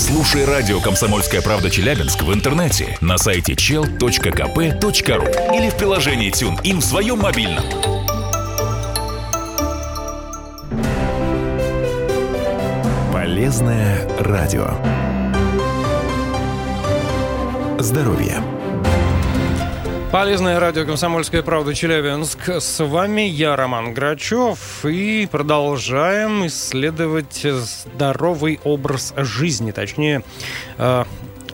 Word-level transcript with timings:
Слушай 0.00 0.46
радио 0.46 0.80
«Комсомольская 0.80 1.42
правда» 1.42 1.68
Челябинск 1.68 2.22
в 2.22 2.32
интернете 2.32 2.96
на 3.02 3.18
сайте 3.18 3.52
chel.kp.ru 3.52 5.54
или 5.54 5.68
в 5.68 5.76
приложении 5.76 6.30
TuneIn 6.30 6.78
в 6.78 6.82
своем 6.82 7.18
мобильном. 7.18 7.62
Полезное 13.12 14.08
радио. 14.18 14.70
Здоровье. 17.78 18.42
Полезное 20.12 20.58
радио 20.58 20.84
«Комсомольская 20.84 21.40
правда» 21.40 21.72
Челябинск. 21.72 22.48
С 22.48 22.84
вами 22.84 23.20
я, 23.20 23.54
Роман 23.54 23.94
Грачев, 23.94 24.84
и 24.84 25.28
продолжаем 25.30 26.48
исследовать 26.48 27.46
здоровый 27.46 28.58
образ 28.64 29.14
жизни. 29.16 29.70
Точнее, 29.70 30.24
э, 30.78 31.04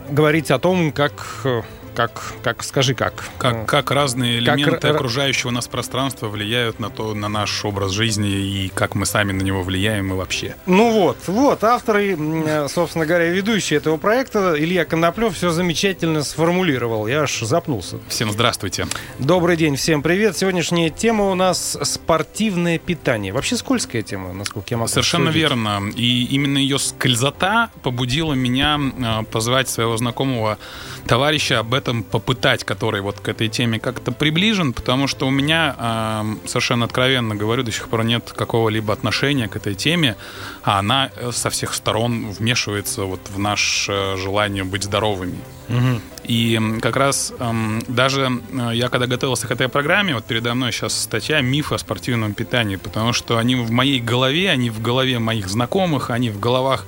говорить 0.08 0.50
о 0.50 0.58
том, 0.58 0.90
как 0.90 1.42
э, 1.44 1.60
как, 1.96 2.34
как, 2.42 2.62
скажи 2.62 2.94
как. 2.94 3.24
Как, 3.38 3.66
как 3.66 3.90
разные 3.90 4.38
элементы 4.38 4.88
как... 4.88 4.96
окружающего 4.96 5.50
нас 5.50 5.66
пространства 5.66 6.28
влияют 6.28 6.78
на 6.78 6.90
то, 6.90 7.14
на 7.14 7.28
наш 7.28 7.64
образ 7.64 7.92
жизни 7.92 8.28
и 8.28 8.68
как 8.68 8.94
мы 8.94 9.06
сами 9.06 9.32
на 9.32 9.40
него 9.40 9.62
влияем 9.62 10.12
и 10.12 10.16
вообще. 10.16 10.56
Ну 10.66 10.92
вот, 10.92 11.16
вот, 11.26 11.64
авторы, 11.64 12.68
собственно 12.68 13.06
говоря, 13.06 13.30
ведущие 13.30 13.78
этого 13.78 13.96
проекта, 13.96 14.54
Илья 14.58 14.84
Коноплев 14.84 15.34
все 15.34 15.50
замечательно 15.50 16.22
сформулировал. 16.22 17.06
Я 17.06 17.22
аж 17.22 17.40
запнулся. 17.40 17.98
Всем 18.08 18.30
здравствуйте. 18.30 18.86
Добрый 19.18 19.56
день, 19.56 19.76
всем 19.76 20.02
привет. 20.02 20.36
Сегодняшняя 20.36 20.90
тема 20.90 21.30
у 21.30 21.34
нас 21.34 21.78
спортивное 21.82 22.78
питание. 22.78 23.32
Вообще 23.32 23.56
скользкая 23.56 24.02
тема, 24.02 24.34
насколько 24.34 24.66
я 24.70 24.76
могу 24.76 24.88
Совершенно 24.88 25.26
судить. 25.26 25.40
верно. 25.40 25.82
И 25.96 26.26
именно 26.26 26.58
ее 26.58 26.78
скользота 26.78 27.70
побудила 27.82 28.34
меня 28.34 28.78
а, 29.02 29.22
позвать 29.22 29.70
своего 29.70 29.96
знакомого 29.96 30.58
товарища 31.06 31.60
об 31.60 31.72
этом 31.72 31.85
этом 31.86 32.02
попытать, 32.02 32.64
который 32.64 33.00
вот 33.00 33.20
к 33.20 33.28
этой 33.28 33.48
теме 33.48 33.78
как-то 33.78 34.10
приближен, 34.10 34.72
потому 34.72 35.06
что 35.06 35.26
у 35.26 35.30
меня, 35.30 35.76
э, 35.78 36.48
совершенно 36.48 36.84
откровенно 36.84 37.36
говорю, 37.36 37.62
до 37.62 37.70
сих 37.70 37.88
пор 37.88 38.04
нет 38.04 38.32
какого-либо 38.36 38.92
отношения 38.92 39.46
к 39.48 39.56
этой 39.56 39.74
теме, 39.74 40.16
а 40.64 40.80
она 40.80 41.10
э, 41.14 41.30
со 41.32 41.48
всех 41.50 41.74
сторон 41.74 42.30
вмешивается 42.30 43.04
вот 43.04 43.20
в 43.28 43.38
наше 43.38 44.16
желание 44.16 44.64
быть 44.64 44.82
здоровыми. 44.82 45.38
Угу. 45.68 46.00
И 46.24 46.60
как 46.80 46.96
раз 46.96 47.32
эм, 47.38 47.82
даже 47.86 48.40
э, 48.52 48.70
я 48.74 48.88
когда 48.88 49.06
готовился 49.06 49.46
к 49.46 49.52
этой 49.52 49.68
программе, 49.68 50.14
вот 50.14 50.24
передо 50.24 50.54
мной 50.54 50.72
сейчас 50.72 51.00
статья 51.00 51.40
«Мифы 51.40 51.76
о 51.76 51.78
спортивном 51.78 52.34
питании», 52.34 52.76
потому 52.76 53.12
что 53.12 53.38
они 53.38 53.54
в 53.54 53.70
моей 53.70 54.00
голове, 54.00 54.50
они 54.50 54.70
в 54.70 54.82
голове 54.82 55.18
моих 55.18 55.48
знакомых, 55.48 56.10
они 56.10 56.30
в 56.30 56.40
головах 56.40 56.84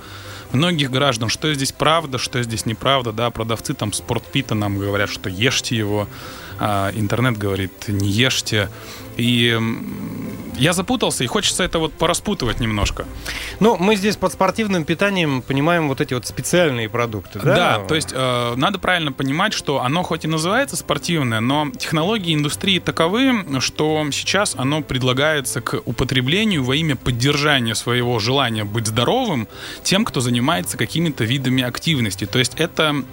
многих 0.52 0.90
граждан, 0.90 1.28
что 1.28 1.52
здесь 1.52 1.72
правда, 1.72 2.18
что 2.18 2.42
здесь 2.42 2.66
неправда, 2.66 3.12
да, 3.12 3.30
продавцы 3.30 3.74
там 3.74 3.92
спортпита 3.92 4.54
нам 4.54 4.78
говорят, 4.78 5.10
что 5.10 5.28
ешьте 5.28 5.76
его, 5.76 6.08
а 6.58 6.90
интернет 6.94 7.36
говорит, 7.36 7.88
не 7.88 8.08
ешьте. 8.08 8.68
И 9.18 9.60
я 10.58 10.72
запутался, 10.72 11.24
и 11.24 11.26
хочется 11.26 11.62
это 11.62 11.78
вот 11.78 11.92
пораспутывать 11.92 12.60
немножко. 12.60 13.06
Ну, 13.60 13.76
мы 13.76 13.96
здесь 13.96 14.16
под 14.16 14.32
спортивным 14.32 14.84
питанием 14.84 15.42
понимаем 15.42 15.88
вот 15.88 16.00
эти 16.00 16.14
вот 16.14 16.26
специальные 16.26 16.88
продукты, 16.88 17.38
да? 17.38 17.54
Да, 17.54 17.78
то 17.86 17.94
есть 17.94 18.10
э, 18.12 18.54
надо 18.56 18.78
правильно 18.78 19.12
понимать, 19.12 19.52
что 19.52 19.82
оно 19.82 20.02
хоть 20.02 20.24
и 20.24 20.28
называется 20.28 20.76
спортивное, 20.76 21.40
но 21.40 21.70
технологии 21.70 22.34
индустрии 22.34 22.78
таковы, 22.78 23.60
что 23.60 24.04
сейчас 24.10 24.54
оно 24.56 24.82
предлагается 24.82 25.60
к 25.60 25.80
употреблению 25.84 26.64
во 26.64 26.74
имя 26.76 26.96
поддержания 26.96 27.74
своего 27.74 28.18
желания 28.18 28.64
быть 28.64 28.86
здоровым 28.86 29.48
тем, 29.82 30.04
кто 30.04 30.20
занимается 30.20 30.76
какими-то 30.76 31.24
видами 31.24 31.62
активности. 31.62 32.26
То 32.26 32.38
есть 32.38 32.54
это 32.56 33.04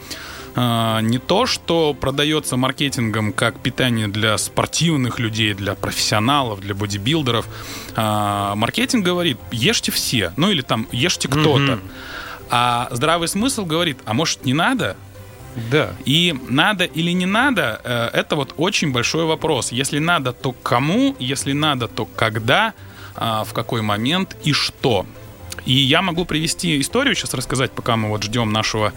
не 0.55 1.19
то, 1.19 1.45
что 1.45 1.93
продается 1.93 2.55
маркетингом 2.55 3.33
как 3.33 3.59
питание 3.59 4.07
для 4.07 4.37
спортивных 4.37 5.19
людей, 5.19 5.53
для 5.53 5.75
профессионалов, 5.75 6.61
для 6.61 6.73
бодибилдеров. 6.73 7.45
А, 7.95 8.55
маркетинг 8.55 9.05
говорит, 9.05 9.37
ешьте 9.51 9.91
все, 9.91 10.31
ну 10.37 10.49
или 10.49 10.61
там 10.61 10.87
ешьте 10.91 11.27
кто-то. 11.27 11.73
Mm-hmm. 11.73 11.91
А 12.49 12.87
здравый 12.91 13.27
смысл 13.27 13.65
говорит, 13.65 13.97
а 14.05 14.13
может 14.13 14.45
не 14.45 14.53
надо? 14.53 14.95
Да. 15.71 15.93
И 16.05 16.35
надо 16.49 16.83
или 16.83 17.11
не 17.11 17.25
надо, 17.25 17.81
э, 17.83 18.09
это 18.13 18.35
вот 18.35 18.53
очень 18.57 18.91
большой 18.91 19.25
вопрос. 19.25 19.71
Если 19.71 19.99
надо, 19.99 20.33
то 20.33 20.51
кому, 20.51 21.15
если 21.17 21.53
надо, 21.53 21.87
то 21.87 22.05
когда, 22.05 22.73
а, 23.15 23.43
в 23.43 23.53
какой 23.53 23.81
момент 23.81 24.35
и 24.43 24.53
что. 24.53 25.05
И 25.65 25.73
я 25.73 26.01
могу 26.01 26.25
привести 26.25 26.79
историю 26.79 27.15
сейчас 27.15 27.33
рассказать, 27.33 27.71
пока 27.71 27.95
мы 27.97 28.09
вот 28.09 28.23
ждем 28.23 28.51
нашего 28.51 28.93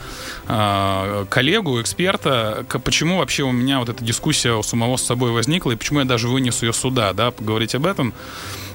э, 0.46 1.26
коллегу, 1.30 1.80
эксперта, 1.80 2.64
почему 2.84 3.19
вообще 3.19 3.44
у 3.44 3.52
меня 3.52 3.78
вот 3.78 3.88
эта 3.88 4.04
дискуссия 4.04 4.52
у 4.52 4.62
самого 4.62 4.97
с 4.97 5.02
собой 5.02 5.30
возникла, 5.30 5.72
и 5.72 5.76
почему 5.76 6.00
я 6.00 6.04
даже 6.04 6.28
вынес 6.28 6.62
ее 6.62 6.72
сюда, 6.72 7.12
да, 7.12 7.30
поговорить 7.30 7.74
об 7.74 7.86
этом. 7.86 8.12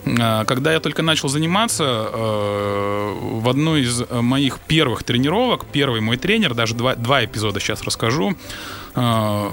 А, 0.05 0.43
когда 0.45 0.73
я 0.73 0.79
только 0.79 1.01
начал 1.01 1.29
заниматься, 1.29 1.83
э, 1.83 3.13
в 3.21 3.47
одной 3.47 3.81
из 3.81 4.03
моих 4.09 4.59
первых 4.59 5.03
тренировок, 5.03 5.65
первый 5.71 6.01
мой 6.01 6.17
тренер, 6.17 6.53
даже 6.53 6.75
два, 6.75 6.95
два 6.95 7.23
эпизода 7.23 7.59
сейчас 7.59 7.83
расскажу, 7.83 8.35
э, 8.95 9.49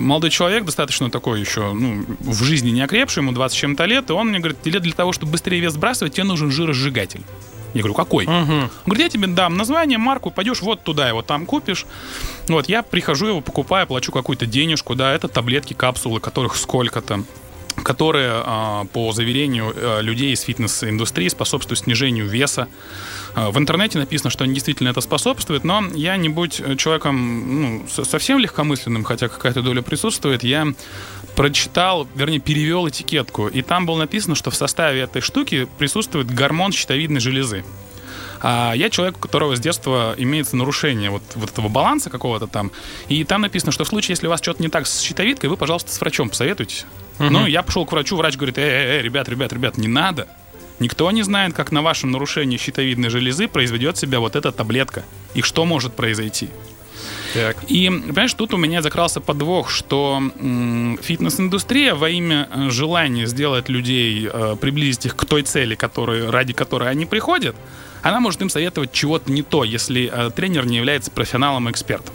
молодой 0.00 0.30
человек, 0.30 0.64
достаточно 0.64 1.10
такой 1.10 1.40
еще, 1.40 1.72
ну, 1.72 2.04
в 2.20 2.42
жизни 2.42 2.70
не 2.70 2.80
окрепший, 2.80 3.22
ему 3.22 3.32
20 3.32 3.56
чем-то 3.56 3.84
лет, 3.84 4.10
и 4.10 4.12
он 4.12 4.28
мне 4.28 4.38
говорит, 4.38 4.58
для 4.62 4.92
того, 4.92 5.12
чтобы 5.12 5.32
быстрее 5.32 5.60
вес 5.60 5.74
сбрасывать, 5.74 6.14
тебе 6.14 6.24
нужен 6.24 6.50
жиросжигатель. 6.50 7.22
Я 7.76 7.82
говорю, 7.82 7.94
какой? 7.94 8.24
Угу. 8.24 8.32
Он 8.32 8.70
говорит, 8.86 9.04
я 9.04 9.08
тебе 9.10 9.26
дам 9.26 9.56
название, 9.56 9.98
марку, 9.98 10.30
пойдешь 10.30 10.62
вот 10.62 10.82
туда 10.82 11.08
его 11.08 11.20
там 11.20 11.44
купишь. 11.44 11.84
Вот, 12.48 12.68
я 12.70 12.82
прихожу 12.82 13.26
его, 13.26 13.40
покупаю, 13.42 13.86
плачу 13.86 14.12
какую-то 14.12 14.46
денежку, 14.46 14.94
да, 14.94 15.12
это 15.14 15.28
таблетки, 15.28 15.74
капсулы, 15.74 16.20
которых 16.20 16.56
сколько-то 16.56 17.24
которые, 17.86 18.42
а, 18.44 18.84
по 18.86 19.12
заверению 19.12 19.72
э, 19.72 20.02
людей 20.02 20.32
из 20.32 20.40
фитнес-индустрии, 20.40 21.28
способствуют 21.28 21.78
снижению 21.78 22.26
веса. 22.26 22.66
А, 23.36 23.52
в 23.52 23.58
интернете 23.58 23.96
написано, 24.00 24.28
что 24.28 24.42
они 24.42 24.54
действительно 24.54 24.88
это 24.88 25.00
способствуют, 25.00 25.62
но 25.62 25.84
я, 25.94 26.16
не 26.16 26.28
будь 26.28 26.60
человеком 26.78 27.62
ну, 27.62 27.86
совсем 27.88 28.40
легкомысленным, 28.40 29.04
хотя 29.04 29.28
какая-то 29.28 29.62
доля 29.62 29.82
присутствует, 29.82 30.42
я 30.42 30.66
прочитал, 31.36 32.08
вернее, 32.16 32.40
перевел 32.40 32.88
этикетку, 32.88 33.46
и 33.46 33.62
там 33.62 33.86
было 33.86 33.98
написано, 33.98 34.34
что 34.34 34.50
в 34.50 34.56
составе 34.56 35.02
этой 35.02 35.22
штуки 35.22 35.68
присутствует 35.78 36.28
гормон 36.28 36.72
щитовидной 36.72 37.20
железы. 37.20 37.64
А 38.48 38.74
я 38.74 38.90
человек, 38.90 39.16
у 39.16 39.18
которого 39.18 39.56
с 39.56 39.60
детства 39.60 40.14
имеется 40.16 40.54
нарушение 40.54 41.10
вот, 41.10 41.24
вот 41.34 41.50
этого 41.50 41.68
баланса 41.68 42.10
какого-то 42.10 42.46
там. 42.46 42.70
И 43.08 43.24
там 43.24 43.40
написано, 43.40 43.72
что 43.72 43.82
в 43.82 43.88
случае, 43.88 44.12
если 44.12 44.28
у 44.28 44.30
вас 44.30 44.40
что-то 44.40 44.62
не 44.62 44.68
так 44.68 44.86
с 44.86 45.00
щитовидкой, 45.00 45.50
вы, 45.50 45.56
пожалуйста, 45.56 45.92
с 45.92 46.00
врачом 46.00 46.28
посоветуйтесь. 46.28 46.86
Угу. 47.18 47.28
Ну, 47.28 47.46
я 47.46 47.64
пошел 47.64 47.84
к 47.84 47.90
врачу, 47.90 48.14
врач 48.14 48.36
говорит, 48.36 48.56
эй, 48.58 48.70
эй, 48.70 48.86
эй, 48.98 49.02
ребят, 49.02 49.28
ребят, 49.28 49.52
ребят, 49.52 49.78
не 49.78 49.88
надо. 49.88 50.28
Никто 50.78 51.10
не 51.10 51.22
знает, 51.22 51.54
как 51.54 51.72
на 51.72 51.82
вашем 51.82 52.12
нарушении 52.12 52.56
щитовидной 52.56 53.08
железы 53.08 53.48
произведет 53.48 53.96
себя 53.96 54.20
вот 54.20 54.36
эта 54.36 54.52
таблетка. 54.52 55.02
И 55.34 55.42
что 55.42 55.64
может 55.64 55.94
произойти. 55.94 56.48
Так. 57.34 57.56
И, 57.66 57.88
понимаешь, 57.88 58.32
тут 58.34 58.54
у 58.54 58.58
меня 58.58 58.80
закрался 58.80 59.20
подвох, 59.20 59.70
что 59.70 60.22
м- 60.38 61.00
фитнес-индустрия 61.02 61.96
во 61.96 62.10
имя 62.10 62.48
э, 62.52 62.70
желания 62.70 63.26
сделать 63.26 63.68
людей, 63.68 64.30
э, 64.32 64.54
приблизить 64.60 65.06
их 65.06 65.16
к 65.16 65.24
той 65.24 65.42
цели, 65.42 65.74
который, 65.74 66.30
ради 66.30 66.52
которой 66.52 66.88
они 66.88 67.06
приходят, 67.06 67.56
она 68.08 68.20
может 68.20 68.40
им 68.42 68.48
советовать 68.48 68.92
чего-то 68.92 69.30
не 69.32 69.42
то, 69.42 69.64
если 69.64 70.10
э, 70.12 70.30
тренер 70.30 70.66
не 70.66 70.76
является 70.76 71.10
профессионалом 71.10 71.68
и 71.68 71.72
экспертом. 71.72 72.14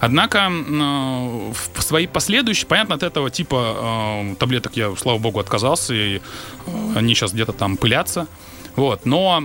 Однако 0.00 0.50
э, 0.50 1.52
в 1.52 1.82
свои 1.82 2.06
последующие, 2.06 2.66
понятно, 2.66 2.94
от 2.94 3.02
этого 3.02 3.30
типа 3.30 4.32
э, 4.32 4.34
таблеток 4.38 4.76
я, 4.76 4.94
слава 4.96 5.18
богу, 5.18 5.40
отказался, 5.40 5.94
и 5.94 6.20
они 6.94 7.14
сейчас 7.14 7.32
где-то 7.32 7.52
там 7.52 7.76
пылятся. 7.76 8.26
Вот, 8.76 9.06
но 9.06 9.42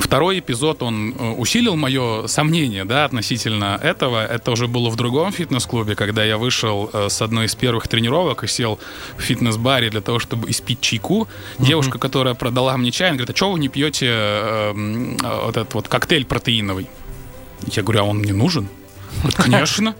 Второй 0.00 0.38
эпизод, 0.38 0.82
он 0.82 1.14
э, 1.16 1.30
усилил 1.32 1.76
мое 1.76 2.26
сомнение, 2.26 2.84
да, 2.84 3.04
относительно 3.04 3.78
этого. 3.82 4.26
Это 4.26 4.50
уже 4.50 4.66
было 4.66 4.88
в 4.90 4.96
другом 4.96 5.30
фитнес-клубе, 5.30 5.94
когда 5.94 6.24
я 6.24 6.38
вышел 6.38 6.90
э, 6.92 7.08
с 7.08 7.22
одной 7.22 7.46
из 7.46 7.54
первых 7.54 7.86
тренировок 7.86 8.42
и 8.42 8.48
сел 8.48 8.80
в 9.18 9.20
фитнес-баре 9.20 9.90
для 9.90 10.00
того, 10.00 10.18
чтобы 10.18 10.50
испить 10.50 10.80
чайку. 10.80 11.28
Mm-hmm. 11.58 11.66
Девушка, 11.66 11.98
которая 11.98 12.34
продала 12.34 12.76
мне 12.76 12.90
чай, 12.90 13.08
она 13.08 13.18
говорит, 13.18 13.34
а 13.34 13.36
что 13.36 13.52
вы 13.52 13.60
не 13.60 13.68
пьете 13.68 14.06
э, 14.08 14.72
э, 15.22 15.44
вот 15.44 15.56
этот 15.56 15.74
вот 15.74 15.88
коктейль 15.88 16.24
протеиновый? 16.24 16.88
Я 17.66 17.82
говорю, 17.82 18.00
а 18.00 18.04
он 18.04 18.18
мне 18.18 18.32
нужен? 18.32 18.68
Говорит, 19.18 19.36
конечно. 19.36 19.94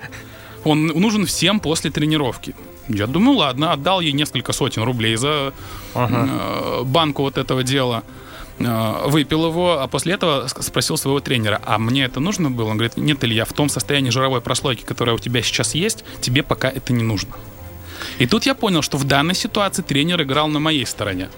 Он 0.65 0.87
нужен 0.87 1.27
всем 1.27 1.61
после 1.61 1.91
тренировки. 1.91 2.55
Я 2.89 3.07
думаю, 3.07 3.39
ладно, 3.39 3.73
отдал 3.73 4.01
ей 4.01 4.13
несколько 4.13 4.53
сотен 4.53 4.83
рублей 4.83 5.17
за 5.17 5.53
ага. 5.95 6.83
банку 6.85 7.23
вот 7.23 7.39
этого 7.39 7.63
дела. 7.63 8.03
Э, 8.61 9.09
выпил 9.09 9.47
его, 9.47 9.81
а 9.81 9.89
после 9.89 10.15
этого 10.15 10.47
спросил 10.47 10.99
своего 10.99 11.21
тренера, 11.21 11.61
а 11.65 11.79
мне 11.79 12.05
это 12.05 12.21
нужно 12.21 12.51
было? 12.51 12.69
Он 12.69 12.77
говорит, 12.77 12.97
нет, 12.97 13.25
Илья, 13.25 13.45
в 13.45 13.53
том 13.53 13.69
состоянии 13.69 14.11
жировой 14.11 14.43
прослойки, 14.43 14.85
которая 14.85 15.17
у 15.17 15.19
тебя 15.19 15.43
сейчас 15.43 15.75
есть, 15.75 16.05
тебе 16.21 16.43
пока 16.43 16.69
это 16.69 16.93
не 16.93 17.03
нужно. 17.03 17.35
И 18.19 18.27
тут 18.27 18.45
я 18.45 18.55
понял, 18.55 18.83
что 18.83 18.99
в 18.99 19.05
данной 19.05 19.35
ситуации 19.35 19.83
тренер 19.83 20.23
играл 20.23 20.49
на 20.49 20.61
моей 20.61 20.85
стороне. 20.85 21.31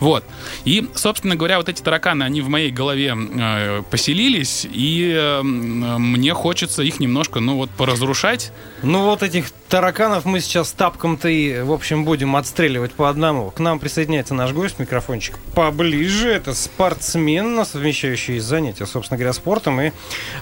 Вот. 0.00 0.24
И, 0.64 0.88
собственно 0.94 1.36
говоря, 1.36 1.58
вот 1.58 1.68
эти 1.68 1.82
тараканы, 1.82 2.24
они 2.24 2.40
в 2.40 2.48
моей 2.48 2.70
голове 2.70 3.14
э, 3.14 3.82
поселились, 3.90 4.66
и 4.70 5.14
э, 5.14 5.42
мне 5.42 6.32
хочется 6.34 6.82
их 6.82 7.00
немножко, 7.00 7.40
ну 7.40 7.56
вот, 7.56 7.70
поразрушать. 7.70 8.50
Ну 8.82 9.04
вот 9.04 9.22
этих 9.22 9.50
тараканов 9.68 10.24
мы 10.24 10.40
сейчас 10.40 10.72
тапком-то 10.72 11.28
и, 11.28 11.60
в 11.60 11.70
общем, 11.70 12.04
будем 12.04 12.34
отстреливать 12.34 12.92
по 12.92 13.10
одному. 13.10 13.50
К 13.50 13.60
нам 13.60 13.78
присоединяется 13.78 14.34
наш 14.34 14.52
гость, 14.52 14.78
микрофончик 14.78 15.38
поближе. 15.54 16.30
Это 16.30 16.54
спортсмен, 16.54 17.64
совмещающий 17.64 18.38
занятия, 18.38 18.86
собственно 18.86 19.18
говоря, 19.18 19.34
спортом 19.34 19.80
и 19.80 19.92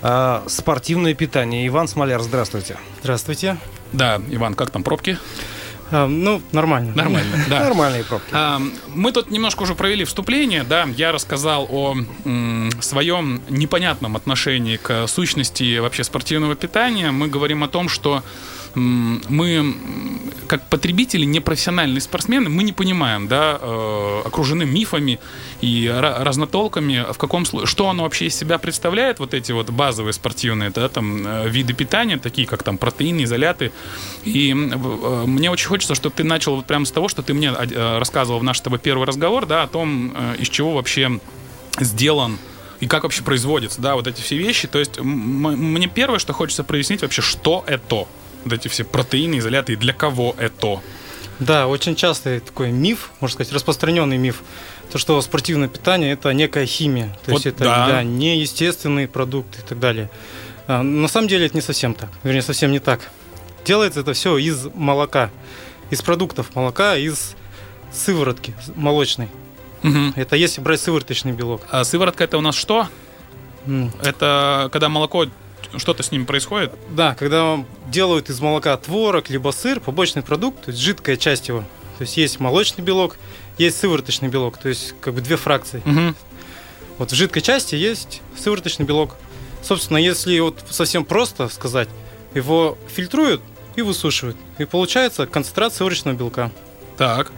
э, 0.03 0.41
спортивное 0.47 1.15
питание. 1.15 1.67
Иван 1.67 1.89
Смоляр, 1.89 2.23
здравствуйте. 2.23 2.77
Здравствуйте. 3.03 3.59
Да, 3.93 4.21
Иван, 4.31 4.55
как 4.55 4.71
там 4.71 4.85
пробки? 4.85 5.19
А, 5.91 6.07
ну, 6.07 6.43
нормально. 6.53 6.93
Нормально, 6.95 7.37
да. 7.49 7.61
Нормальные 7.65 8.05
пробки. 8.05 8.29
А, 8.33 8.61
мы 8.95 9.13
тут 9.13 9.31
немножко 9.31 9.63
уже 9.63 9.75
провели 9.75 10.05
вступление, 10.05 10.65
да, 10.65 10.87
я 10.97 11.13
рассказал 11.13 11.67
о 11.71 11.97
м, 12.25 12.71
своем 12.81 13.41
непонятном 13.49 14.17
отношении 14.17 14.77
к 14.77 15.07
сущности 15.07 15.79
вообще 15.79 16.05
спортивного 16.05 16.55
питания. 16.55 17.11
Мы 17.11 17.29
говорим 17.29 17.65
о 17.65 17.69
том, 17.69 17.89
что 17.89 18.23
мы, 18.79 19.75
как 20.47 20.67
потребители, 20.69 21.25
непрофессиональные 21.25 22.01
спортсмены, 22.01 22.49
мы 22.49 22.63
не 22.63 22.73
понимаем, 22.73 23.29
да, 23.29 23.59
э, 23.61 24.23
окружены 24.25 24.65
мифами 24.65 25.19
и 25.61 25.93
разнотолками, 25.93 27.07
в 27.13 27.19
каком 27.19 27.45
что 27.45 27.89
оно 27.89 28.03
вообще 28.05 28.27
из 28.27 28.37
себя 28.37 28.59
представляет, 28.59 29.19
вот 29.19 29.35
эти 29.35 29.53
вот 29.53 29.71
базовые 29.71 30.13
спортивные, 30.13 30.71
да, 30.71 30.89
там, 30.89 31.27
э, 31.27 31.49
виды 31.49 31.73
питания, 31.73 32.19
такие 32.19 32.47
как 32.47 32.63
там 32.63 32.79
протеины, 32.79 33.25
изоляты. 33.25 33.73
И 34.25 34.51
э, 34.51 34.55
мне 35.27 35.51
очень 35.51 35.69
хочется, 35.69 35.95
чтобы 35.95 36.15
ты 36.15 36.25
начал 36.25 36.57
вот 36.57 36.67
прямо 36.67 36.85
с 36.85 36.91
того, 36.91 37.09
что 37.09 37.23
ты 37.23 37.35
мне 37.35 37.53
рассказывал 37.53 38.41
в 38.41 38.45
наш 38.45 38.59
с 38.59 38.61
тобой 38.61 38.79
первый 38.79 39.07
разговор, 39.07 39.47
да, 39.47 39.63
о 39.65 39.67
том, 39.67 40.15
из 40.39 40.49
чего 40.49 40.75
вообще 40.75 41.21
сделан 41.79 42.39
и 42.81 42.87
как 42.87 43.03
вообще 43.03 43.23
производится, 43.23 43.81
да, 43.81 43.95
вот 43.95 44.07
эти 44.07 44.21
все 44.21 44.37
вещи. 44.37 44.69
То 44.69 44.79
есть 44.79 45.01
мне 45.01 45.89
первое, 45.89 46.19
что 46.19 46.33
хочется 46.33 46.65
прояснить 46.65 47.03
вообще, 47.03 47.23
что 47.23 47.65
это 47.67 48.07
вот 48.49 48.59
эти 48.59 48.69
все 48.69 48.85
протеины, 48.85 49.39
изоляты, 49.39 49.75
и 49.75 49.77
для 49.77 49.93
кого 49.93 50.35
это? 50.39 50.81
Да, 51.39 51.69
очень 51.69 51.95
частый 51.95 52.41
такой 52.41 52.73
миф, 52.73 53.11
можно 53.21 53.35
сказать, 53.35 53.53
распространенный 53.53 54.19
миф, 54.19 54.43
то, 54.91 54.99
что 54.99 55.21
спортивное 55.21 55.69
питание– 55.69 56.13
это 56.13 56.33
некая 56.33 56.67
химия, 56.67 57.17
то 57.25 57.33
вот 57.33 57.45
есть 57.45 57.47
это 57.47 57.65
да. 57.65 57.87
Да, 57.87 58.03
неестественные 58.03 59.07
продукты 59.07 59.61
и 59.61 59.65
так 59.65 59.79
далее. 59.79 60.11
А, 60.67 60.83
на 60.83 61.09
самом 61.09 61.29
деле 61.29 61.47
это 61.47 61.57
не 61.57 61.61
совсем 61.61 61.95
так, 61.95 62.11
вернее, 62.25 62.43
совсем 62.43 62.73
не 62.73 62.81
так. 62.81 63.11
Делается 63.65 64.01
это 64.01 64.15
все 64.15 64.37
из 64.39 64.67
молока, 64.75 65.31
из 65.91 66.03
продуктов 66.03 66.55
молока, 66.55 66.97
из 66.97 67.37
сыворотки 67.93 68.55
молочной. 68.75 69.29
Угу. 69.85 70.15
Это 70.17 70.37
если 70.37 70.61
брать 70.61 70.81
сывороточный 70.81 71.33
белок. 71.33 71.63
А 71.71 71.85
сыворотка 71.85 72.25
это 72.25 72.39
у 72.39 72.41
нас 72.41 72.57
что? 72.57 72.89
Mm. 73.67 73.91
Это 74.03 74.71
когда 74.73 74.89
молоко 74.89 75.27
что-то 75.77 76.03
с 76.03 76.11
ним 76.11 76.27
происходит? 76.27 76.73
Да, 76.91 77.15
когда 77.15 77.65
делают 77.89 78.31
из 78.31 78.41
молока 78.41 78.77
творог, 78.77 79.29
либо 79.29 79.51
сыр, 79.51 79.81
побочный 79.81 80.23
продукт, 80.23 80.65
то 80.65 80.71
есть 80.71 80.83
жидкая 80.83 81.17
часть 81.17 81.49
его. 81.49 81.61
То 81.99 82.03
есть 82.03 82.17
есть 82.17 82.41
молочный 82.41 82.85
белок, 82.85 83.17
есть 83.59 83.79
сывороточный 83.79 84.29
белок, 84.29 84.57
то 84.59 84.69
есть 84.69 84.95
как 85.01 85.15
бы 85.15 85.21
две 85.21 85.37
фракции. 85.37 85.83
Угу. 85.85 86.15
Вот 86.99 87.13
в 87.13 87.15
жидкой 87.15 87.43
части 87.43 87.75
есть 87.75 88.23
сывороточный 88.37 88.87
белок. 88.87 89.17
Собственно, 89.63 89.99
если 89.99 90.39
вот 90.39 90.63
совсем 90.71 91.05
просто 91.05 91.49
сказать, 91.49 91.89
его 92.35 92.79
фильтруют 92.95 93.43
и 93.77 93.83
высушивают. 93.83 94.37
И 94.59 94.65
получается 94.65 95.27
концентрация 95.27 95.79
сывороточного 95.79 96.17
белка. 96.17 96.51
Так. 96.97 97.33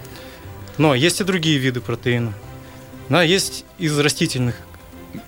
Но 0.79 0.95
есть 0.95 1.21
и 1.21 1.25
другие 1.25 1.59
виды 1.59 1.81
протеина. 1.81 2.35
Да, 3.09 3.23
есть 3.23 3.65
из 3.79 3.99
растительных 3.99 4.57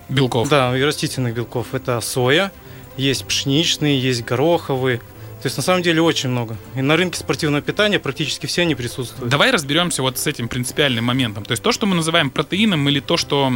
белков. 0.09 0.47
Да, 0.49 0.77
и 0.77 0.81
растительных 0.81 1.33
белков. 1.33 1.73
Это 1.73 1.99
соя, 2.01 2.51
есть 2.97 3.25
пшеничные, 3.25 3.99
есть 3.99 4.23
гороховые. 4.23 5.01
То 5.43 5.47
есть 5.47 5.57
на 5.57 5.63
самом 5.63 5.83
деле 5.83 6.01
очень 6.01 6.29
много. 6.29 6.55
И 6.73 6.81
на 6.81 6.95
рынке 6.95 7.19
спортивного 7.19 7.61
питания 7.61 7.99
практически 7.99 8.45
все 8.45 8.61
они 8.61 8.75
присутствуют. 8.75 9.29
Давай 9.29 9.51
разберемся 9.51 10.01
вот 10.01 10.17
с 10.17 10.25
этим 10.25 10.47
принципиальным 10.47 11.03
моментом. 11.03 11.43
То 11.43 11.51
есть 11.51 11.61
то, 11.61 11.73
что 11.73 11.85
мы 11.85 11.95
называем 11.95 12.29
протеином, 12.29 12.87
или 12.87 13.01
то, 13.01 13.17
что 13.17 13.51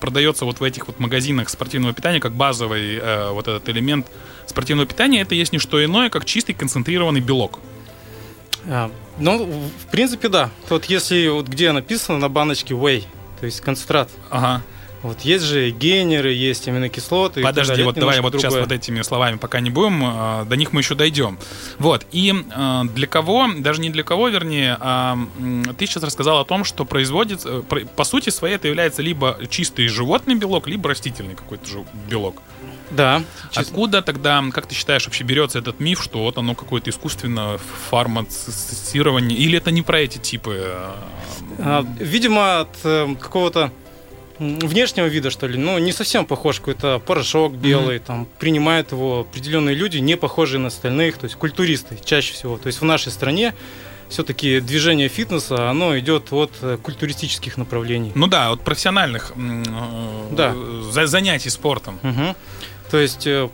продается 0.00 0.44
вот 0.44 0.60
в 0.60 0.62
этих 0.62 0.86
вот 0.86 1.00
магазинах 1.00 1.48
спортивного 1.48 1.94
питания 1.94 2.20
как 2.20 2.34
базовый 2.34 2.96
э, 2.96 3.30
вот 3.32 3.48
этот 3.48 3.68
элемент 3.68 4.06
спортивного 4.46 4.86
питания, 4.86 5.22
это 5.22 5.34
есть 5.34 5.52
не 5.52 5.58
что 5.58 5.84
иное, 5.84 6.10
как 6.10 6.24
чистый 6.26 6.52
концентрированный 6.52 7.20
белок. 7.20 7.58
А, 8.68 8.92
ну, 9.18 9.44
в 9.44 9.90
принципе, 9.90 10.28
да. 10.28 10.50
Вот 10.68 10.84
если 10.84 11.26
вот 11.26 11.48
где 11.48 11.72
написано 11.72 12.18
на 12.18 12.28
баночке 12.28 12.74
whey, 12.74 13.04
то 13.40 13.46
есть 13.46 13.60
концентрат. 13.62 14.08
Ага. 14.30 14.62
Вот 15.02 15.20
есть 15.22 15.44
же 15.44 15.70
генеры, 15.70 16.32
есть 16.32 16.68
аминокислоты. 16.68 17.42
Подожди, 17.42 17.82
вот 17.82 17.96
давай 17.96 18.20
вот 18.20 18.32
другое. 18.32 18.50
сейчас 18.50 18.60
вот 18.60 18.70
этими 18.70 19.02
словами 19.02 19.36
пока 19.36 19.60
не 19.60 19.70
будем, 19.70 20.02
а, 20.04 20.44
до 20.44 20.56
них 20.56 20.72
мы 20.72 20.80
еще 20.80 20.94
дойдем. 20.94 21.38
Вот, 21.78 22.06
и 22.12 22.32
а, 22.54 22.84
для 22.84 23.08
кого, 23.08 23.48
даже 23.58 23.80
не 23.80 23.90
для 23.90 24.04
кого, 24.04 24.28
вернее, 24.28 24.76
а, 24.80 25.18
ты 25.76 25.86
сейчас 25.86 26.04
рассказал 26.04 26.38
о 26.38 26.44
том, 26.44 26.64
что 26.64 26.84
производится, 26.84 27.62
по 27.62 28.04
сути 28.04 28.30
своей 28.30 28.54
это 28.54 28.68
является 28.68 29.02
либо 29.02 29.38
чистый 29.50 29.88
животный 29.88 30.36
белок, 30.36 30.68
либо 30.68 30.90
растительный 30.90 31.34
какой-то 31.34 31.84
белок. 32.08 32.40
Да. 32.92 33.22
Откуда 33.54 34.02
тогда, 34.02 34.44
как 34.52 34.66
ты 34.66 34.74
считаешь, 34.74 35.06
вообще 35.06 35.24
берется 35.24 35.58
этот 35.58 35.80
миф, 35.80 36.02
что 36.02 36.20
вот 36.20 36.36
оно 36.38 36.54
какое-то 36.54 36.90
искусственно 36.90 37.58
фармацирование, 37.90 39.36
или 39.36 39.56
это 39.56 39.70
не 39.70 39.82
про 39.82 40.00
эти 40.00 40.18
типы? 40.18 40.74
Видимо, 41.98 42.60
от 42.60 42.76
э, 42.84 43.14
какого-то 43.18 43.72
внешнего 44.42 45.06
вида, 45.06 45.30
что 45.30 45.46
ли, 45.46 45.58
ну, 45.58 45.78
не 45.78 45.92
совсем 45.92 46.26
похож, 46.26 46.58
какой-то 46.58 47.00
порошок 47.04 47.54
белый, 47.54 47.96
mm-hmm. 47.96 48.06
там, 48.06 48.28
принимают 48.38 48.92
его 48.92 49.20
определенные 49.20 49.74
люди, 49.74 49.98
не 49.98 50.16
похожие 50.16 50.60
на 50.60 50.68
остальных, 50.68 51.18
то 51.18 51.24
есть 51.24 51.36
культуристы 51.36 51.98
чаще 52.04 52.32
всего. 52.34 52.58
То 52.58 52.66
есть 52.66 52.80
в 52.80 52.84
нашей 52.84 53.12
стране 53.12 53.54
все-таки 54.08 54.60
движение 54.60 55.08
фитнеса, 55.08 55.70
оно 55.70 55.98
идет 55.98 56.32
от 56.32 56.52
э, 56.60 56.76
культуристических 56.80 57.56
направлений. 57.56 58.12
Ну 58.14 58.26
да, 58.26 58.50
от 58.50 58.60
профессиональных 58.60 59.32
э, 59.34 60.26
да. 60.32 60.54
занятий 61.06 61.50
спортом. 61.50 61.98
Угу. 62.02 62.36
То 62.90 62.98
есть 62.98 63.26
э, 63.26 63.48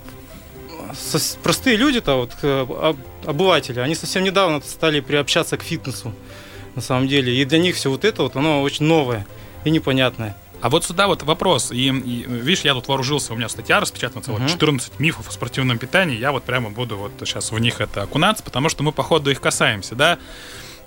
простые 1.42 1.76
люди-то, 1.76 2.16
вот, 2.16 2.98
обыватели, 3.24 3.78
они 3.78 3.94
совсем 3.94 4.24
недавно 4.24 4.60
стали 4.60 5.00
приобщаться 5.00 5.56
к 5.56 5.62
фитнесу, 5.62 6.12
на 6.74 6.82
самом 6.82 7.06
деле. 7.08 7.34
И 7.34 7.44
для 7.44 7.58
них 7.58 7.76
все 7.76 7.90
вот 7.90 8.04
это 8.04 8.24
вот, 8.24 8.34
оно 8.36 8.62
очень 8.62 8.84
новое 8.84 9.26
и 9.64 9.70
непонятное. 9.70 10.36
А 10.60 10.68
вот 10.68 10.84
сюда 10.84 11.06
вот 11.06 11.22
вопрос. 11.22 11.70
И, 11.70 11.88
и 11.88 12.24
видишь, 12.26 12.62
я 12.62 12.74
тут 12.74 12.88
вооружился, 12.88 13.32
у 13.32 13.36
меня 13.36 13.48
статья 13.48 13.80
распечатана, 13.80 14.22
uh-huh. 14.22 14.40
вот 14.40 14.50
14 14.50 14.98
мифов 14.98 15.28
о 15.28 15.32
спортивном 15.32 15.78
питании. 15.78 16.16
Я 16.16 16.32
вот 16.32 16.44
прямо 16.44 16.70
буду 16.70 16.96
вот 16.96 17.12
сейчас 17.20 17.52
в 17.52 17.58
них 17.58 17.80
это 17.80 18.02
окунаться, 18.02 18.42
потому 18.42 18.68
что 18.68 18.82
мы 18.82 18.92
по 18.92 19.02
ходу 19.02 19.30
их 19.30 19.40
касаемся, 19.40 19.94
да. 19.94 20.18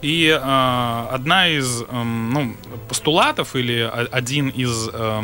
И 0.01 0.27
э, 0.27 1.07
одна 1.11 1.47
из 1.47 1.83
э, 1.83 1.85
ну, 1.91 2.55
постулатов 2.89 3.55
или 3.55 3.89
один 4.11 4.49
из 4.49 4.89
э, 4.91 5.21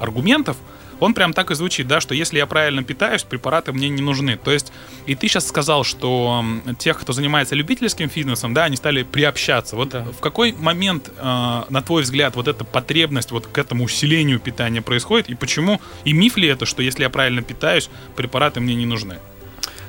аргументов– 0.00 0.56
он 1.00 1.14
прям 1.14 1.32
так 1.32 1.50
и 1.50 1.54
звучит, 1.54 1.86
да, 1.86 2.00
что 2.00 2.14
если 2.14 2.38
я 2.38 2.46
правильно 2.46 2.82
питаюсь, 2.82 3.22
препараты 3.22 3.72
мне 3.72 3.88
не 3.88 4.02
нужны. 4.02 4.36
То 4.36 4.50
есть, 4.50 4.72
и 5.06 5.14
ты 5.14 5.28
сейчас 5.28 5.46
сказал, 5.46 5.84
что 5.84 6.44
тех, 6.78 6.98
кто 6.98 7.12
занимается 7.12 7.54
любительским 7.54 8.08
фитнесом, 8.08 8.54
да, 8.54 8.64
они 8.64 8.76
стали 8.76 9.02
приобщаться. 9.02 9.76
Вот 9.76 9.90
да. 9.90 10.04
в 10.04 10.20
какой 10.20 10.52
момент, 10.52 11.10
э, 11.16 11.22
на 11.22 11.82
твой 11.82 12.02
взгляд, 12.02 12.36
вот 12.36 12.48
эта 12.48 12.64
потребность 12.64 13.30
вот 13.30 13.46
к 13.46 13.58
этому 13.58 13.84
усилению 13.84 14.40
питания 14.40 14.82
происходит, 14.82 15.28
и 15.28 15.34
почему, 15.34 15.80
и 16.04 16.12
миф 16.12 16.36
ли 16.36 16.48
это, 16.48 16.66
что 16.66 16.82
если 16.82 17.02
я 17.02 17.10
правильно 17.10 17.42
питаюсь, 17.42 17.90
препараты 18.16 18.60
мне 18.60 18.74
не 18.74 18.86
нужны? 18.86 19.18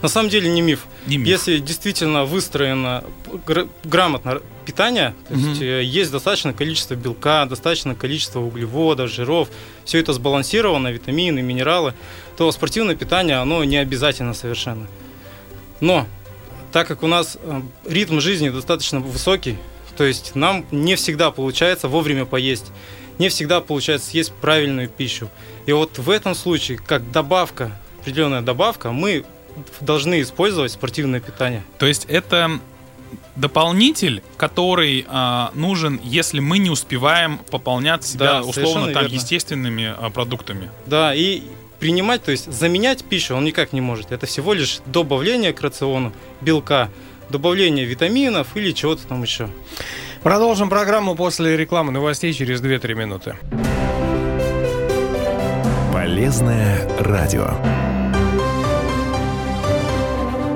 На 0.02 0.08
самом 0.08 0.30
деле 0.30 0.50
не 0.50 0.62
миф. 0.62 0.86
Не 1.08 1.18
миф. 1.18 1.28
Если 1.28 1.60
действительно 1.60 2.26
выстроено 2.26 3.04
грамотно 3.84 4.42
питание, 4.66 5.16
то 5.28 5.34
угу. 5.34 5.42
есть 5.42 5.62
э, 5.62 5.84
есть 5.84 6.12
достаточное 6.12 6.54
количество 6.54 6.96
белка, 6.96 7.46
достаточное 7.46 7.96
количество 7.96 8.40
углеводов, 8.40 9.12
жиров, 9.12 9.50
все 9.84 10.00
это 10.00 10.14
сбалансировано, 10.14 10.90
витамины, 10.90 11.42
минералы, 11.42 11.94
то 12.38 12.52
спортивное 12.52 12.96
питание, 12.96 13.38
оно 13.38 13.64
не 13.64 13.78
обязательно 13.78 14.34
совершенно. 14.34 14.88
Но 15.82 16.06
так 16.72 16.88
как 16.88 17.04
у 17.04 17.08
нас 17.08 17.38
э, 17.42 17.62
ритм 17.86 18.20
жизни 18.20 18.50
достаточно 18.50 19.00
высокий, 19.00 19.58
то 19.98 20.04
есть 20.06 20.36
нам 20.36 20.66
не 20.72 20.96
всегда 20.96 21.32
получается 21.32 21.88
вовремя 21.88 22.26
поесть, 22.26 22.72
не 23.18 23.28
всегда 23.28 23.60
получается 23.60 24.10
съесть 24.10 24.32
правильную 24.32 24.88
пищу. 24.88 25.30
И 25.66 25.74
вот 25.74 25.98
в 25.98 26.10
этом 26.10 26.36
случае, 26.36 26.78
как 26.78 27.12
добавка, 27.12 27.72
определенная 28.00 28.42
добавка, 28.42 28.92
мы 28.92 29.26
должны 29.82 30.22
использовать 30.22 30.72
спортивное 30.72 31.20
питание. 31.20 31.64
То 31.78 31.86
есть 31.86 32.06
это 32.06 32.60
дополнитель, 33.36 34.22
который 34.38 35.06
а, 35.08 35.52
нужен, 35.54 36.00
если 36.04 36.40
мы 36.40 36.58
не 36.58 36.70
успеваем 36.70 37.40
пополнять 37.50 38.04
себя 38.04 38.34
да, 38.34 38.42
условно 38.42 38.92
там 38.92 39.04
верно. 39.04 39.16
естественными 39.16 39.94
а, 39.98 40.10
продуктами. 40.10 40.70
Да, 40.86 41.14
и 41.16 41.44
принимать, 41.80 42.24
то 42.24 42.32
есть 42.32 42.52
заменять 42.52 43.04
пищу 43.04 43.36
он 43.36 43.46
никак 43.46 43.74
не 43.74 43.82
может. 43.82 44.12
Это 44.12 44.26
всего 44.26 44.54
лишь 44.54 44.82
добавление 44.86 45.54
к 45.54 45.62
рациону 45.62 46.14
белка, 46.42 46.90
добавление 47.30 47.86
витаминов 47.86 48.56
или 48.56 48.72
чего-то 48.72 49.08
там 49.08 49.24
еще. 49.24 49.50
Продолжим 50.24 50.70
программу 50.70 51.16
после 51.16 51.56
рекламы 51.56 51.92
новостей 51.92 52.34
через 52.34 52.62
2-3 52.62 52.94
минуты. 52.94 53.36
Полезное 55.94 56.90
радио. 57.00 57.89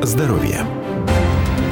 Здоровье. 0.04 0.66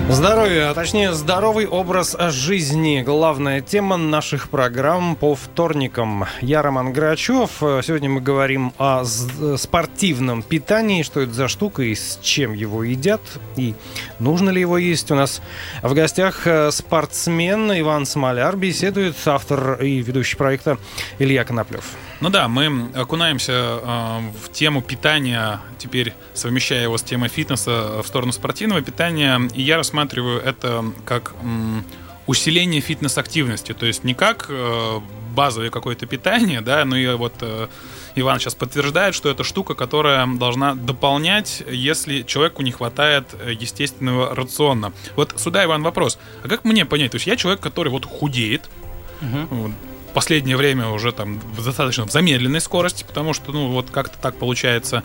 Здоровье, 0.10 0.68
а 0.68 0.74
точнее 0.74 1.12
здоровый 1.12 1.68
образ 1.68 2.16
жизни. 2.30 3.02
Главная 3.02 3.60
тема 3.60 3.98
наших 3.98 4.50
программ 4.50 5.18
по 5.18 5.36
вторникам. 5.36 6.24
Я 6.40 6.62
Роман 6.62 6.94
Грачев. 6.94 7.50
Сегодня 7.60 8.10
мы 8.10 8.22
говорим 8.22 8.72
о 8.78 9.04
спортивном 9.04 10.44
питании, 10.44 11.04
что 11.04 11.20
это 11.20 11.34
за 11.34 11.50
штука 11.50 11.84
и 11.84 11.94
с 11.94 12.20
чем 12.22 12.54
его 12.54 12.86
едят, 12.86 13.22
и 13.58 13.76
нужно 14.20 14.50
ли 14.50 14.62
его 14.62 14.78
есть. 14.78 15.12
У 15.12 15.16
нас 15.16 15.42
в 15.84 15.94
гостях 15.94 16.48
э, 16.48 16.72
спортсмен 16.72 17.70
Иван 17.82 18.06
Смоляр, 18.06 18.56
беседует 18.56 19.18
автор 19.26 19.82
и 19.84 20.02
ведущий 20.02 20.38
проекта 20.38 20.78
Илья 21.20 21.44
Коноплев. 21.44 21.84
Ну 22.22 22.30
да, 22.30 22.48
мы 22.48 22.92
окунаемся 22.94 23.52
э, 23.52 24.20
в 24.46 24.52
тему 24.52 24.84
питания, 24.84 25.60
теперь 25.80 26.14
совмещая 26.36 26.84
его 26.84 26.96
с 27.00 27.02
темой 27.02 27.30
фитнеса 27.30 28.04
в 28.04 28.08
сторону 28.08 28.32
спортивного 28.32 28.82
питания, 28.84 29.42
и 29.56 29.64
я 29.64 29.78
рассматриваю 29.78 30.40
это 30.40 30.86
как 31.04 31.34
м, 31.42 31.84
усиление 32.28 32.80
фитнес-активности, 32.80 33.74
то 33.74 33.88
есть 33.88 34.04
не 34.04 34.14
как 34.14 34.46
э, 34.50 35.00
базовое 35.34 35.72
какое-то 35.72 36.06
питание, 36.06 36.62
да, 36.62 36.86
но 36.86 36.96
и 36.96 37.08
вот 37.16 37.34
э, 37.42 37.68
Иван 38.14 38.40
сейчас 38.40 38.54
подтверждает, 38.54 39.16
что 39.16 39.28
это 39.28 39.44
штука, 39.44 39.74
которая 39.74 40.28
должна 40.28 40.76
дополнять, 40.76 41.64
если 41.72 42.22
человеку 42.22 42.62
не 42.62 42.72
хватает 42.72 43.26
э, 43.34 43.54
естественного 43.60 44.36
рациона. 44.36 44.94
Вот 45.16 45.34
сюда, 45.38 45.66
Иван, 45.66 45.82
вопрос. 45.82 46.20
А 46.44 46.48
как 46.48 46.66
мне 46.66 46.86
понять? 46.86 47.12
То 47.12 47.16
есть 47.16 47.26
я 47.26 47.36
человек, 47.36 47.62
который 47.62 47.90
вот 47.90 48.06
худеет, 48.06 48.70
угу 49.22 49.74
последнее 50.12 50.58
время 50.58 50.90
уже 50.90 51.12
там 51.12 51.40
достаточно 51.56 52.06
в 52.06 52.12
замедленной 52.12 52.62
скорости, 52.62 53.04
потому 53.04 53.34
что, 53.34 53.52
ну, 53.52 53.70
вот 53.70 53.90
как-то 53.90 54.18
так 54.18 54.36
получается. 54.36 55.04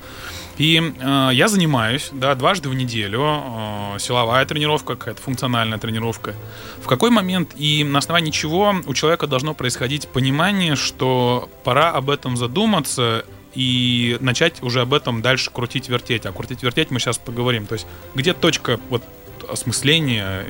И 0.59 0.81
э, 0.81 1.31
я 1.33 1.49
занимаюсь, 1.49 2.11
да, 2.13 2.35
дважды 2.35 2.69
в 2.69 2.75
неделю, 2.75 3.23
э, 3.23 3.99
силовая 3.99 4.45
тренировка, 4.47 4.97
какая-то 4.97 5.21
функциональная 5.21 5.79
тренировка. 5.79 6.35
В 6.83 6.87
какой 6.87 7.11
момент 7.11 7.53
и 7.57 7.85
на 7.85 7.99
основании 7.99 8.31
чего 8.31 8.75
у 8.87 8.95
человека 8.95 9.27
должно 9.27 9.55
происходить 9.55 10.09
понимание, 10.09 10.77
что 10.77 11.51
пора 11.65 11.91
об 11.91 12.11
этом 12.11 12.37
задуматься 12.37 13.25
и 13.55 14.19
начать 14.21 14.63
уже 14.63 14.83
об 14.83 14.95
этом 14.95 15.23
дальше 15.23 15.51
крутить, 15.51 15.89
вертеть. 15.89 16.27
А 16.27 16.33
крутить, 16.33 16.63
вертеть 16.63 16.91
мы 16.91 17.01
сейчас 17.01 17.19
поговорим. 17.19 17.67
То 17.67 17.75
есть 17.75 17.87
где 18.15 18.33
точка 18.33 18.79
вот 18.91 19.03
осмысления 19.49 20.47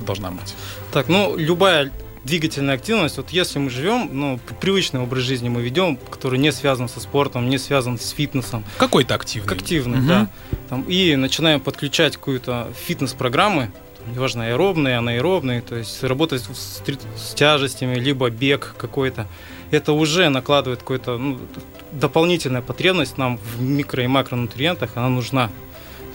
должна 0.00 0.30
быть? 0.30 0.54
Так, 0.92 1.08
ну, 1.08 1.36
любая 1.36 1.90
двигательная 2.24 2.74
активность, 2.74 3.16
вот 3.16 3.30
если 3.30 3.58
мы 3.58 3.70
живем, 3.70 4.10
ну, 4.12 4.40
привычный 4.60 5.00
образ 5.00 5.22
жизни 5.24 5.48
мы 5.48 5.62
ведем, 5.62 5.96
который 5.96 6.38
не 6.38 6.52
связан 6.52 6.88
со 6.88 7.00
спортом, 7.00 7.48
не 7.48 7.58
связан 7.58 7.98
с 7.98 8.10
фитнесом. 8.10 8.64
Какой-то 8.78 9.14
активный. 9.14 9.54
Активный, 9.54 9.98
угу. 9.98 10.08
да. 10.08 10.28
Там, 10.68 10.82
и 10.82 11.16
начинаем 11.16 11.60
подключать 11.60 12.16
какую-то 12.16 12.72
фитнес-программы, 12.86 13.70
неважно, 14.14 14.46
аэробные, 14.46 14.98
анаэробные, 14.98 15.60
то 15.62 15.76
есть 15.76 16.02
работать 16.02 16.42
с, 16.42 16.82
с 17.16 17.34
тяжестями, 17.34 17.96
либо 17.96 18.30
бег 18.30 18.74
какой-то. 18.76 19.26
Это 19.70 19.92
уже 19.92 20.28
накладывает 20.28 20.80
какую-то 20.80 21.16
ну, 21.16 21.38
дополнительная 21.92 22.62
потребность 22.62 23.18
нам 23.18 23.38
в 23.38 23.62
микро- 23.62 24.04
и 24.04 24.06
макронутриентах, 24.06 24.96
она 24.96 25.08
нужна. 25.08 25.50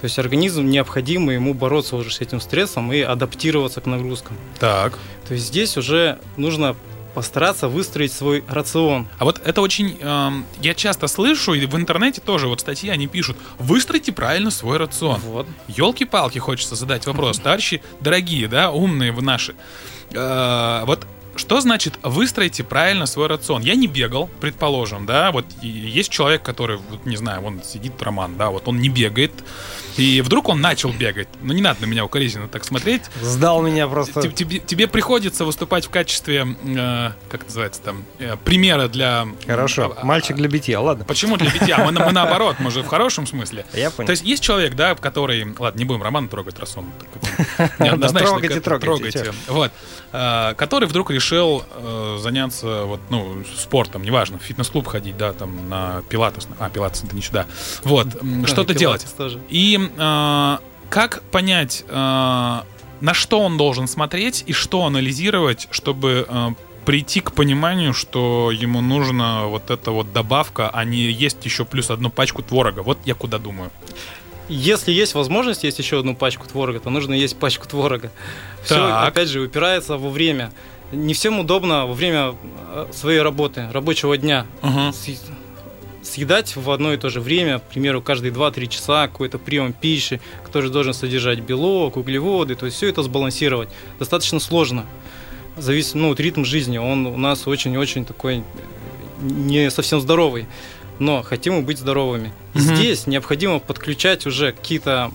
То 0.01 0.05
есть 0.05 0.19
организм 0.19 0.67
необходимо 0.67 1.33
ему 1.33 1.53
бороться 1.53 1.95
уже 1.95 2.11
с 2.11 2.21
этим 2.21 2.39
стрессом 2.39 2.91
и 2.91 3.01
адаптироваться 3.01 3.81
к 3.81 3.85
нагрузкам. 3.85 4.37
Так. 4.59 4.97
То 5.27 5.33
есть 5.33 5.47
здесь 5.47 5.77
уже 5.77 6.19
нужно 6.37 6.75
постараться 7.15 7.69
выстроить 7.69 8.11
свой 8.11 8.43
рацион. 8.47 9.07
А 9.17 9.25
вот 9.25 9.41
это 9.43 9.61
очень... 9.61 9.97
Э, 10.01 10.31
я 10.61 10.73
часто 10.73 11.07
слышу, 11.07 11.53
и 11.53 11.65
в 11.65 11.75
интернете 11.77 12.19
тоже 12.19 12.47
вот 12.47 12.59
статьи 12.59 12.89
они 12.89 13.07
пишут, 13.07 13.37
выстройте 13.57 14.11
правильно 14.11 14.51
свой 14.51 14.77
рацион. 14.77 15.21
Вот. 15.21 15.47
Елки-палки, 15.69 16.39
хочется 16.39 16.75
задать 16.75 17.07
вопрос. 17.07 17.39
Товарищи 17.39 17.81
дорогие, 18.01 18.49
да, 18.49 18.69
умные 18.69 19.13
вы 19.13 19.21
наши. 19.21 19.55
Э, 20.11 20.83
вот 20.85 21.07
что 21.37 21.59
значит 21.61 21.99
выстроите 22.03 22.63
правильно 22.63 23.05
свой 23.05 23.27
рацион? 23.27 23.61
Я 23.61 23.75
не 23.75 23.87
бегал, 23.87 24.29
предположим, 24.39 25.05
да, 25.05 25.31
вот 25.31 25.45
есть 25.61 26.09
человек, 26.09 26.43
который, 26.43 26.77
вот, 26.77 27.05
не 27.05 27.17
знаю, 27.17 27.43
он 27.43 27.61
сидит, 27.63 28.01
Роман, 28.01 28.37
да, 28.37 28.49
вот 28.49 28.67
он 28.67 28.79
не 28.79 28.89
бегает, 28.89 29.31
и 29.97 30.21
вдруг 30.21 30.49
он 30.49 30.61
начал 30.61 30.91
бегать. 30.91 31.27
Ну, 31.41 31.53
не 31.53 31.61
надо 31.61 31.81
на 31.81 31.85
меня 31.85 32.03
укоризненно 32.03 32.47
так 32.47 32.65
смотреть. 32.65 33.03
Сдал 33.21 33.61
меня 33.61 33.87
просто. 33.87 34.29
Тебе, 34.29 34.59
тебе 34.59 34.87
приходится 34.87 35.45
выступать 35.45 35.85
в 35.85 35.89
качестве, 35.89 36.45
э, 36.63 37.11
как 37.29 37.45
называется 37.45 37.81
там, 37.81 38.03
э, 38.19 38.35
примера 38.43 38.87
для... 38.87 39.27
Хорошо, 39.45 39.95
а, 39.97 40.05
мальчик 40.05 40.35
для 40.35 40.49
битья, 40.49 40.79
ладно. 40.79 41.05
Почему 41.05 41.37
для 41.37 41.49
битья? 41.49 41.77
Мы, 41.77 41.91
мы 41.91 42.11
наоборот, 42.11 42.57
мы 42.59 42.71
же 42.71 42.81
в 42.83 42.87
хорошем 42.87 43.25
смысле. 43.25 43.65
Я 43.73 43.89
понял. 43.89 44.07
То 44.07 44.11
есть 44.11 44.23
есть 44.23 44.43
человек, 44.43 44.75
да, 44.75 44.95
который... 44.95 45.45
Ладно, 45.57 45.79
не 45.79 45.85
будем 45.85 46.03
Романа 46.03 46.27
трогать, 46.27 46.59
раз 46.59 46.77
он... 46.77 46.85
Трогайте, 48.25 48.59
трогайте. 48.59 49.33
Вот. 49.47 49.71
Э, 50.11 50.53
который 50.55 50.87
вдруг 50.87 51.11
решил 51.11 51.63
заняться 52.17 52.83
вот, 52.85 52.99
ну, 53.09 53.43
спортом, 53.57 54.03
неважно, 54.03 54.39
в 54.39 54.41
фитнес-клуб 54.41 54.87
ходить, 54.87 55.17
да, 55.17 55.33
там 55.33 55.69
на 55.69 56.01
пилатес. 56.09 56.47
А, 56.59 56.69
пилатес 56.69 57.03
это 57.03 57.15
не 57.15 57.21
сюда. 57.21 57.45
Вот, 57.83 58.07
что-то 58.45 58.73
делать. 58.73 59.05
И 59.49 59.84
э, 59.97 60.57
как 60.89 61.23
понять, 61.31 61.83
э, 61.87 61.93
на 61.93 63.13
что 63.13 63.39
он 63.39 63.57
должен 63.57 63.87
смотреть 63.87 64.43
и 64.47 64.53
что 64.53 64.85
анализировать, 64.85 65.67
чтобы 65.71 66.25
э, 66.27 66.49
прийти 66.85 67.19
к 67.19 67.31
пониманию, 67.31 67.93
что 67.93 68.51
ему 68.51 68.81
нужна 68.81 69.45
вот 69.45 69.71
эта 69.71 69.91
вот 69.91 70.13
добавка, 70.13 70.69
а 70.69 70.85
не 70.85 70.99
есть 70.99 71.43
еще 71.45 71.65
плюс 71.65 71.89
одну 71.89 72.09
пачку 72.09 72.41
творога. 72.41 72.81
Вот 72.83 72.97
я 73.05 73.15
куда 73.15 73.37
думаю. 73.39 73.71
Если 74.47 74.91
есть 74.91 75.15
возможность 75.15 75.63
есть 75.63 75.79
еще 75.79 75.99
одну 75.99 76.15
пачку 76.15 76.47
творога, 76.47 76.79
то 76.79 76.89
нужно 76.91 77.13
есть 77.13 77.37
пачку 77.37 77.67
творога. 77.67 78.11
Все, 78.63 78.75
так. 78.75 79.07
опять 79.07 79.27
же, 79.27 79.41
упирается 79.41 79.97
во 79.97 80.09
время. 80.09 80.51
Не 80.91 81.15
всем 81.15 81.39
удобно 81.39 81.87
во 81.87 81.93
время 81.93 82.35
э, 82.73 82.87
своей 82.93 83.21
работы, 83.21 83.67
рабочего 83.73 84.17
дня. 84.17 84.45
Угу 84.61 84.93
съедать 86.05 86.55
в 86.55 86.69
одно 86.69 86.93
и 86.93 86.97
то 86.97 87.09
же 87.09 87.19
время, 87.19 87.59
к 87.59 87.63
примеру, 87.63 88.01
каждые 88.01 88.31
2-3 88.31 88.67
часа 88.67 89.07
какой-то 89.07 89.37
прием 89.37 89.73
пищи, 89.73 90.21
который 90.43 90.69
должен 90.69 90.93
содержать 90.93 91.39
белок, 91.39 91.97
углеводы, 91.97 92.55
то 92.55 92.65
есть 92.65 92.77
все 92.77 92.87
это 92.87 93.03
сбалансировать 93.03 93.69
достаточно 93.99 94.39
сложно. 94.39 94.85
Зависит, 95.57 95.95
ну, 95.95 96.09
вот 96.09 96.19
ритм 96.19 96.43
жизни, 96.43 96.77
он 96.77 97.05
у 97.07 97.17
нас 97.17 97.47
очень-очень 97.47 98.05
такой 98.05 98.43
не 99.21 99.71
совсем 99.71 100.01
здоровый, 100.01 100.47
но 100.99 101.23
хотим 101.23 101.55
мы 101.55 101.61
быть 101.61 101.79
здоровыми. 101.79 102.33
Угу. 102.53 102.61
Здесь 102.61 103.07
необходимо 103.07 103.59
подключать 103.59 104.25
уже 104.25 104.51
какие-то 104.51 105.11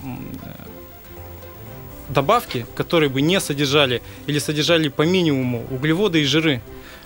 добавки, 2.08 2.66
которые 2.74 3.08
бы 3.08 3.20
не 3.20 3.40
содержали 3.40 4.02
или 4.26 4.38
содержали 4.38 4.88
по 4.88 5.02
минимуму 5.02 5.64
углеводы 5.70 6.22
и 6.22 6.24
жиры 6.24 6.60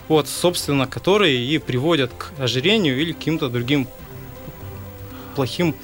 вот, 0.08 0.28
собственно, 0.28 0.87
которые 0.87 1.44
и 1.44 1.58
приводят 1.58 2.12
к 2.12 2.32
ожирению 2.38 3.00
или 3.00 3.12
к 3.12 3.18
каким-то 3.18 3.49
другим 3.49 3.88
плохим 5.34 5.75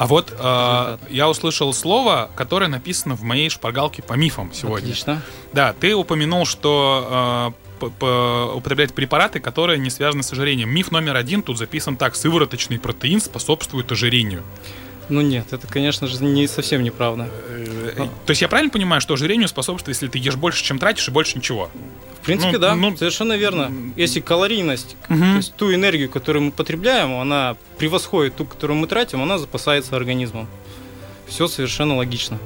а 0.00 0.06
вот 0.06 0.34
э, 0.38 0.98
я 1.10 1.28
услышал 1.28 1.74
слово, 1.74 2.30
которое 2.34 2.68
написано 2.68 3.16
в 3.16 3.22
моей 3.22 3.50
шпаргалке 3.50 4.02
по 4.02 4.14
мифам 4.14 4.50
сегодня. 4.50 4.86
Отлично. 4.86 5.20
Да, 5.52 5.74
ты 5.74 5.94
упомянул, 5.94 6.46
что 6.46 7.52
э, 7.82 8.54
употреблять 8.54 8.94
препараты, 8.94 9.40
которые 9.40 9.78
не 9.78 9.90
связаны 9.90 10.22
с 10.22 10.32
ожирением. 10.32 10.70
Миф 10.70 10.90
номер 10.90 11.16
один 11.16 11.42
тут 11.42 11.58
записан 11.58 11.98
так: 11.98 12.16
сывороточный 12.16 12.78
протеин 12.78 13.20
способствует 13.20 13.92
ожирению. 13.92 14.42
Ну 15.10 15.20
нет, 15.20 15.52
это, 15.52 15.66
конечно 15.66 16.06
же, 16.06 16.24
не 16.24 16.46
совсем 16.46 16.82
неправда. 16.82 17.28
Э, 17.48 17.92
Но... 17.98 18.06
То 18.06 18.30
есть 18.30 18.40
я 18.40 18.48
правильно 18.48 18.70
понимаю, 18.70 19.02
что 19.02 19.12
ожирению 19.12 19.48
способствует, 19.48 19.96
если 19.96 20.08
ты 20.08 20.18
ешь 20.18 20.36
больше, 20.36 20.64
чем 20.64 20.78
тратишь, 20.78 21.08
и 21.08 21.10
больше 21.10 21.36
ничего? 21.36 21.68
В 22.22 22.26
принципе, 22.26 22.52
ну, 22.52 22.58
да, 22.58 22.74
ну, 22.74 22.96
совершенно 22.96 23.36
верно. 23.36 23.72
Если 23.96 24.20
калорийность, 24.20 24.96
угу. 25.08 25.18
то 25.18 25.36
есть 25.36 25.54
ту 25.54 25.72
энергию, 25.72 26.10
которую 26.10 26.44
мы 26.44 26.52
потребляем, 26.52 27.18
она 27.18 27.56
превосходит 27.78 28.36
ту, 28.36 28.44
которую 28.44 28.78
мы 28.78 28.86
тратим, 28.86 29.22
она 29.22 29.38
запасается 29.38 29.96
организмом. 29.96 30.46
Все 31.26 31.48
совершенно 31.48 31.96
логично. 31.96 32.38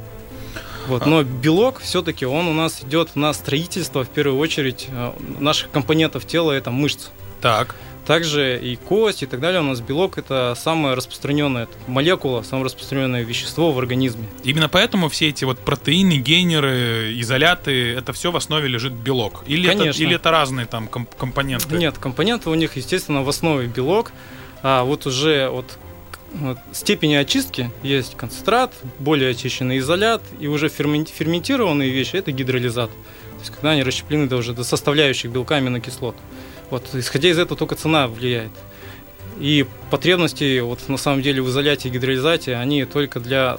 Вот. 0.86 1.02
А. 1.02 1.06
Но 1.06 1.22
белок 1.22 1.80
все-таки 1.80 2.26
он 2.26 2.46
у 2.46 2.52
нас 2.52 2.82
идет 2.82 3.16
на 3.16 3.32
строительство, 3.32 4.04
в 4.04 4.08
первую 4.08 4.38
очередь, 4.38 4.86
э, 4.90 5.12
наших 5.40 5.70
компонентов 5.70 6.26
тела, 6.26 6.52
это 6.52 6.70
мышц. 6.70 7.08
Так. 7.40 7.74
Также 8.06 8.60
и 8.60 8.76
кость 8.76 9.22
и 9.22 9.26
так 9.26 9.40
далее. 9.40 9.60
У 9.60 9.64
нас 9.64 9.80
белок 9.80 10.18
это 10.18 10.54
самая 10.56 10.94
распространенная 10.94 11.68
молекула, 11.86 12.42
самое 12.42 12.66
распространенное 12.66 13.22
вещество 13.22 13.72
в 13.72 13.78
организме. 13.78 14.26
Именно 14.42 14.68
поэтому 14.68 15.08
все 15.08 15.28
эти 15.28 15.44
вот 15.44 15.58
протеины, 15.58 16.18
гейнеры, 16.18 17.14
изоляты, 17.18 17.94
это 17.94 18.12
все 18.12 18.30
в 18.30 18.36
основе 18.36 18.68
лежит 18.68 18.92
белок. 18.92 19.42
Или, 19.46 19.68
Конечно. 19.68 19.90
Это, 19.90 20.02
или 20.02 20.16
это 20.16 20.30
разные 20.30 20.66
там 20.66 20.88
компоненты? 20.88 21.76
Нет, 21.76 21.96
компоненты 21.98 22.50
у 22.50 22.54
них, 22.54 22.76
естественно, 22.76 23.22
в 23.22 23.28
основе 23.28 23.66
белок. 23.66 24.12
А 24.62 24.84
вот 24.84 25.06
уже 25.06 25.48
вот 25.48 25.78
вот, 26.34 26.58
степени 26.72 27.14
очистки 27.14 27.70
есть 27.82 28.16
концентрат, 28.16 28.74
более 28.98 29.30
очищенный 29.30 29.78
изолят, 29.78 30.20
и 30.40 30.48
уже 30.48 30.68
ферментированные 30.68 31.90
вещи 31.90 32.16
это 32.16 32.32
гидролизат. 32.32 32.90
есть 33.38 33.50
когда 33.50 33.70
они 33.70 33.84
расщеплены 33.84 34.26
до 34.26 34.36
уже 34.36 34.52
до 34.52 34.64
составляющих 34.64 35.30
белка 35.30 35.56
аминокислот. 35.56 36.16
Вот, 36.70 36.88
исходя 36.94 37.28
из 37.28 37.38
этого 37.38 37.58
только 37.58 37.74
цена 37.74 38.08
влияет. 38.08 38.52
И 39.38 39.66
потребности 39.90 40.60
вот 40.60 40.88
на 40.88 40.96
самом 40.96 41.22
деле 41.22 41.42
в 41.42 41.48
изоляте 41.48 41.88
и 41.88 41.92
гидролизате, 41.92 42.56
они 42.56 42.84
только 42.84 43.20
для 43.20 43.58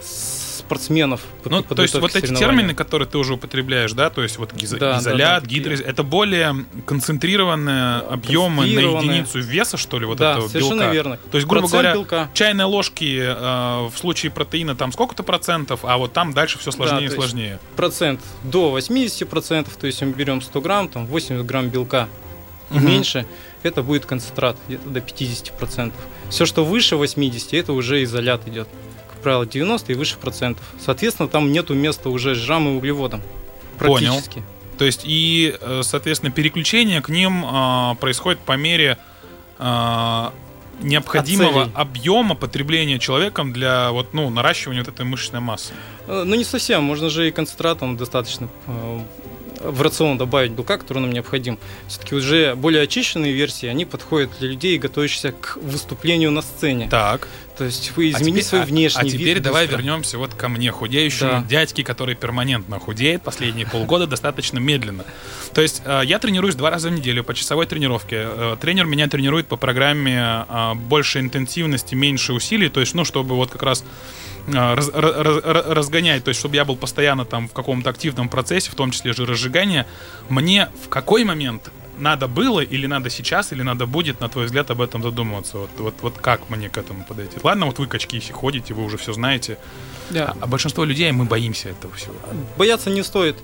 спортсменов. 0.65 1.21
Ну, 1.43 1.61
то 1.61 1.81
есть 1.81 1.93
вот 1.95 2.15
эти 2.15 2.33
термины, 2.33 2.73
которые 2.73 3.07
ты 3.07 3.17
уже 3.17 3.33
употребляешь, 3.33 3.93
да, 3.93 4.09
то 4.09 4.23
есть 4.23 4.37
вот 4.37 4.53
гизо- 4.53 4.79
да, 4.79 4.97
изолят, 4.97 5.19
да, 5.19 5.39
да, 5.39 5.45
гидроз, 5.45 5.79
это 5.79 6.03
более 6.03 6.65
концентрированные 6.85 7.99
объемы 7.99 8.65
на 8.65 8.79
единицу 8.79 9.39
веса, 9.39 9.77
что 9.77 9.99
ли, 9.99 10.05
вот 10.05 10.17
да, 10.17 10.33
этого 10.33 10.47
совершенно 10.47 10.81
белка. 10.81 10.93
верно. 10.93 11.19
То 11.31 11.37
есть, 11.37 11.47
грубо 11.47 11.67
Процент 11.67 11.71
говоря, 11.83 11.93
белка. 11.93 12.29
чайные 12.33 12.65
ложки 12.65 13.19
э, 13.21 13.87
в 13.87 13.97
случае 13.97 14.31
протеина 14.31 14.75
там 14.75 14.91
сколько-то 14.91 15.23
процентов, 15.23 15.81
а 15.83 15.97
вот 15.97 16.13
там 16.13 16.33
дальше 16.33 16.57
все 16.57 16.71
сложнее 16.71 17.09
да, 17.09 17.13
и 17.13 17.17
сложнее. 17.17 17.59
Процент 17.75 18.21
до 18.43 18.71
80 18.71 19.29
процентов, 19.29 19.75
то 19.77 19.87
есть 19.87 20.01
мы 20.01 20.13
берем 20.13 20.41
100 20.41 20.61
грамм, 20.61 20.87
там 20.87 21.05
80 21.05 21.45
грамм 21.45 21.69
белка 21.69 22.07
угу. 22.77 22.87
меньше, 22.87 23.25
это 23.63 23.83
будет 23.83 24.05
концентрат 24.05 24.57
где-то 24.67 24.89
до 24.89 25.01
50 25.01 25.57
процентов. 25.57 25.99
Все, 26.29 26.45
что 26.45 26.65
выше 26.65 26.95
80, 26.95 27.53
это 27.53 27.73
уже 27.73 28.03
изолят 28.03 28.47
идет 28.47 28.67
правило, 29.25 29.47
90 29.47 29.91
и 29.91 29.95
выше 29.95 30.17
процентов. 30.17 30.63
Соответственно, 30.79 31.27
там 31.27 31.51
нету 31.51 31.73
места 31.73 32.09
уже 32.09 32.35
жирам 32.35 32.67
и 32.67 32.77
углеводам. 32.77 33.23
Практически. 33.79 34.33
Понял. 34.35 34.45
То 34.77 34.85
есть 34.85 35.01
и, 35.03 35.57
э, 35.59 35.81
соответственно, 35.83 36.31
переключение 36.31 37.01
к 37.01 37.09
ним 37.09 37.43
э, 37.43 37.95
происходит 37.99 38.39
по 38.39 38.55
мере 38.55 38.99
э, 39.57 40.29
необходимого 40.81 41.71
объема 41.73 42.35
потребления 42.35 42.99
человеком 42.99 43.51
для 43.51 43.91
вот, 43.91 44.13
ну, 44.13 44.29
наращивания 44.29 44.83
вот 44.83 44.93
этой 44.93 45.05
мышечной 45.05 45.39
массы. 45.39 45.73
Э, 46.07 46.23
ну, 46.23 46.35
не 46.35 46.43
совсем. 46.43 46.83
Можно 46.83 47.09
же 47.09 47.27
и 47.27 47.31
концентратом 47.31 47.97
достаточно 47.97 48.47
э, 48.67 48.99
в 49.71 49.81
рацион 49.81 50.17
добавить 50.17 50.51
белка, 50.51 50.77
который 50.77 50.99
нам 50.99 51.11
необходим. 51.11 51.59
Все-таки 51.87 52.15
уже 52.15 52.55
более 52.55 52.83
очищенные 52.83 53.33
версии, 53.33 53.67
они 53.67 53.85
подходят 53.85 54.31
для 54.39 54.49
людей, 54.49 54.77
готовящихся 54.77 55.31
к 55.31 55.57
выступлению 55.57 56.31
на 56.31 56.41
сцене. 56.41 56.87
Так. 56.89 57.27
То 57.57 57.63
есть 57.63 57.93
вы 57.95 58.09
изменить 58.11 58.45
а 58.45 58.47
свой 58.47 58.65
внешний 58.65 59.01
а, 59.01 59.05
а 59.05 59.09
теперь 59.09 59.39
давай 59.39 59.65
быстро. 59.65 59.77
вернемся 59.77 60.17
вот 60.17 60.33
ко 60.33 60.49
мне, 60.49 60.71
худеющему 60.71 61.29
да. 61.29 61.43
дядьке, 61.43 61.83
который 61.83 62.15
перманентно 62.15 62.79
худеет 62.79 63.21
последние 63.21 63.65
полгода 63.65 64.07
достаточно 64.07 64.59
медленно. 64.59 65.05
То 65.53 65.61
есть 65.61 65.81
э, 65.85 66.01
я 66.03 66.19
тренируюсь 66.19 66.55
два 66.55 66.69
раза 66.69 66.89
в 66.89 66.91
неделю 66.91 67.23
по 67.23 67.33
часовой 67.33 67.65
тренировке. 67.65 68.27
Э, 68.27 68.57
тренер 68.59 68.85
меня 68.85 69.07
тренирует 69.07 69.47
по 69.47 69.55
программе 69.55 70.45
э, 70.47 70.73
больше 70.75 71.19
интенсивности, 71.19 71.95
меньше 71.95 72.33
усилий, 72.33 72.67
то 72.67 72.81
есть, 72.81 72.93
ну, 72.93 73.05
чтобы 73.05 73.35
вот 73.35 73.51
как 73.51 73.63
раз 73.63 73.85
раз, 74.47 74.89
раз, 74.93 75.43
разгонять, 75.43 76.23
то 76.23 76.29
есть 76.29 76.39
чтобы 76.39 76.55
я 76.55 76.65
был 76.65 76.75
постоянно 76.75 77.25
там 77.25 77.47
в 77.47 77.53
каком-то 77.53 77.89
активном 77.89 78.29
процессе, 78.29 78.71
в 78.71 78.75
том 78.75 78.91
числе 78.91 79.13
жиросжигания, 79.13 79.87
мне 80.29 80.69
в 80.83 80.89
какой 80.89 81.23
момент 81.23 81.71
надо 81.97 82.27
было, 82.27 82.59
или 82.59 82.87
надо 82.87 83.09
сейчас, 83.09 83.51
или 83.51 83.61
надо 83.61 83.85
будет, 83.85 84.19
на 84.19 84.29
твой 84.29 84.45
взгляд, 84.45 84.69
об 84.71 84.81
этом 84.81 85.01
задумываться? 85.01 85.57
Вот, 85.57 85.69
вот, 85.77 85.95
вот 86.01 86.17
как 86.17 86.49
мне 86.49 86.69
к 86.69 86.77
этому 86.77 87.05
подойти? 87.05 87.37
Ладно, 87.41 87.67
вот 87.67 87.79
вы 87.79 87.87
качки 87.87 88.17
если 88.17 88.33
ходите, 88.33 88.73
вы 88.73 88.83
уже 88.83 88.97
все 88.97 89.13
знаете. 89.13 89.57
Да. 90.09 90.25
А, 90.25 90.37
а 90.41 90.47
большинство 90.47 90.83
людей, 90.83 91.11
мы 91.11 91.25
боимся 91.25 91.69
этого 91.69 91.93
всего. 91.95 92.15
Бояться 92.57 92.89
не 92.89 93.03
стоит. 93.03 93.37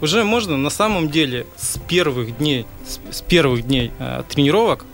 Уже 0.00 0.24
можно 0.24 0.56
на 0.56 0.70
самом 0.70 1.10
деле 1.10 1.46
с 1.56 1.78
первых 1.78 2.38
дней, 2.38 2.66
с, 2.86 3.16
с 3.16 3.20
первых 3.20 3.66
дней 3.66 3.92
э, 3.98 4.22
тренировок 4.28 4.86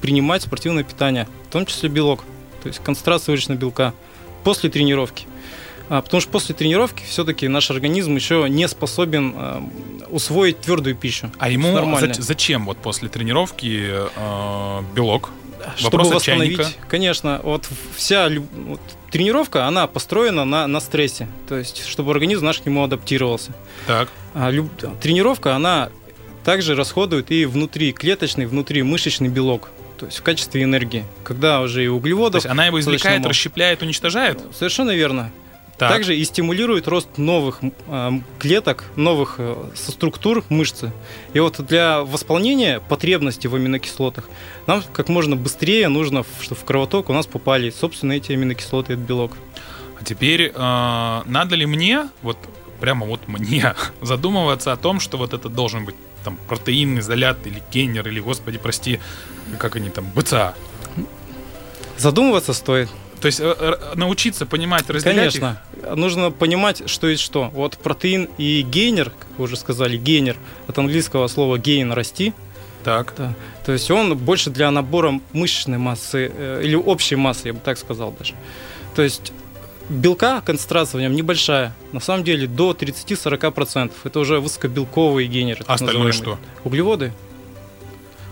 принимать 0.00 0.42
спортивное 0.42 0.84
питание, 0.84 1.26
в 1.48 1.52
том 1.52 1.66
числе 1.66 1.88
белок, 1.88 2.22
то 2.62 2.68
есть 2.68 2.80
концентрация 2.80 3.32
выручного 3.32 3.58
белка 3.58 3.94
после 4.46 4.70
тренировки. 4.70 5.26
А, 5.88 6.02
потому 6.02 6.20
что 6.20 6.30
после 6.30 6.54
тренировки 6.54 7.02
все-таки 7.02 7.48
наш 7.48 7.68
организм 7.72 8.14
еще 8.14 8.46
не 8.48 8.68
способен 8.68 9.34
э, 9.36 9.60
усвоить 10.08 10.60
твердую 10.60 10.94
пищу. 10.94 11.32
А 11.38 11.50
ему 11.50 11.96
за, 11.98 12.12
зачем 12.22 12.64
вот 12.66 12.76
после 12.76 13.08
тренировки 13.08 13.90
э, 13.90 14.82
белок? 14.94 15.30
Чтобы 15.74 15.96
Вопрос 15.96 16.14
восстановить, 16.14 16.58
чайника. 16.58 16.78
конечно, 16.88 17.40
вот 17.42 17.68
вся 17.96 18.28
вот, 18.68 18.80
тренировка, 19.10 19.66
она 19.66 19.88
построена 19.88 20.44
на, 20.44 20.68
на 20.68 20.78
стрессе, 20.78 21.26
то 21.48 21.56
есть 21.56 21.84
чтобы 21.84 22.12
организм 22.12 22.44
наш 22.44 22.60
к 22.60 22.66
нему 22.66 22.84
адаптировался. 22.84 23.52
Так. 23.88 24.10
А, 24.32 24.50
люб, 24.50 24.70
тренировка, 25.00 25.56
она 25.56 25.90
также 26.44 26.76
расходует 26.76 27.32
и 27.32 27.46
внутри 27.46 27.90
клеточный, 27.90 28.46
внутри 28.46 28.84
мышечный 28.84 29.28
белок 29.28 29.70
то 29.98 30.06
есть 30.06 30.18
в 30.18 30.22
качестве 30.22 30.62
энергии, 30.62 31.04
когда 31.24 31.60
уже 31.60 31.84
и 31.84 31.88
углеводов... 31.88 32.42
То 32.42 32.48
есть 32.48 32.52
она 32.52 32.66
его 32.66 32.78
извлекает, 32.80 33.20
мало. 33.20 33.30
расщепляет, 33.30 33.82
уничтожает? 33.82 34.40
Совершенно 34.54 34.90
верно. 34.90 35.32
Так. 35.78 35.90
Также 35.90 36.16
и 36.16 36.24
стимулирует 36.24 36.88
рост 36.88 37.18
новых 37.18 37.60
э, 37.60 38.10
клеток, 38.38 38.84
новых 38.96 39.34
э, 39.38 39.56
структур 39.74 40.42
мышцы. 40.48 40.90
И 41.34 41.40
вот 41.40 41.60
для 41.66 42.00
восполнения 42.00 42.80
потребностей 42.80 43.48
в 43.48 43.54
аминокислотах 43.54 44.28
нам 44.66 44.82
как 44.92 45.10
можно 45.10 45.36
быстрее 45.36 45.88
нужно, 45.88 46.24
чтобы 46.40 46.58
в 46.58 46.64
кровоток 46.64 47.10
у 47.10 47.12
нас 47.12 47.26
попали, 47.26 47.68
собственно, 47.68 48.12
эти 48.12 48.32
аминокислоты, 48.32 48.94
этот 48.94 49.04
белок. 49.04 49.36
А 50.00 50.04
теперь 50.04 50.50
э, 50.54 51.22
надо 51.26 51.56
ли 51.56 51.66
мне, 51.66 52.08
вот 52.22 52.38
прямо 52.80 53.04
вот 53.04 53.28
мне, 53.28 53.74
задумываться 54.00 54.72
о 54.72 54.76
том, 54.78 54.98
что 54.98 55.18
вот 55.18 55.34
это 55.34 55.50
должен 55.50 55.84
быть 55.84 55.96
там 56.26 56.38
протеин, 56.48 56.98
изолят 56.98 57.46
или 57.46 57.62
генер, 57.72 58.08
или, 58.08 58.18
господи, 58.18 58.58
прости, 58.58 58.98
как 59.58 59.76
они 59.76 59.90
там, 59.90 60.10
БЦА. 60.12 60.54
Задумываться 61.96 62.52
стоит. 62.52 62.88
То 63.20 63.26
есть 63.26 63.38
э, 63.40 63.76
научиться 63.94 64.44
понимать, 64.44 64.90
разделять 64.90 65.38
Конечно. 65.38 65.62
Их? 65.76 65.96
Нужно 65.96 66.32
понимать, 66.32 66.90
что 66.90 67.06
есть 67.06 67.22
что. 67.22 67.48
Вот 67.54 67.78
протеин 67.78 68.28
и 68.38 68.62
гейнер, 68.62 69.10
как 69.10 69.28
вы 69.38 69.44
уже 69.44 69.56
сказали, 69.56 69.96
гейнер, 69.96 70.36
от 70.66 70.76
английского 70.78 71.28
слова 71.28 71.58
гейн– 71.58 71.92
расти. 71.92 72.34
Так. 72.82 73.14
Да. 73.16 73.34
То 73.64 73.72
есть 73.72 73.88
он 73.90 74.18
больше 74.18 74.50
для 74.50 74.70
набора 74.72 75.20
мышечной 75.32 75.78
массы 75.78 76.32
э, 76.36 76.60
или 76.64 76.74
общей 76.74 77.14
массы, 77.14 77.48
я 77.48 77.52
бы 77.54 77.60
так 77.60 77.78
сказал 77.78 78.12
даже. 78.18 78.34
То 78.96 79.02
есть 79.02 79.32
белка 79.88 80.40
концентрация 80.40 80.98
в 80.98 81.02
нем 81.02 81.14
небольшая. 81.14 81.74
На 81.92 82.00
самом 82.00 82.24
деле 82.24 82.46
до 82.46 82.72
30-40%. 82.72 83.92
Это 84.04 84.20
уже 84.20 84.40
высокобелковые 84.40 85.28
генеры. 85.28 85.64
А 85.66 85.74
остальное 85.74 86.12
что? 86.12 86.38
Углеводы. 86.64 87.12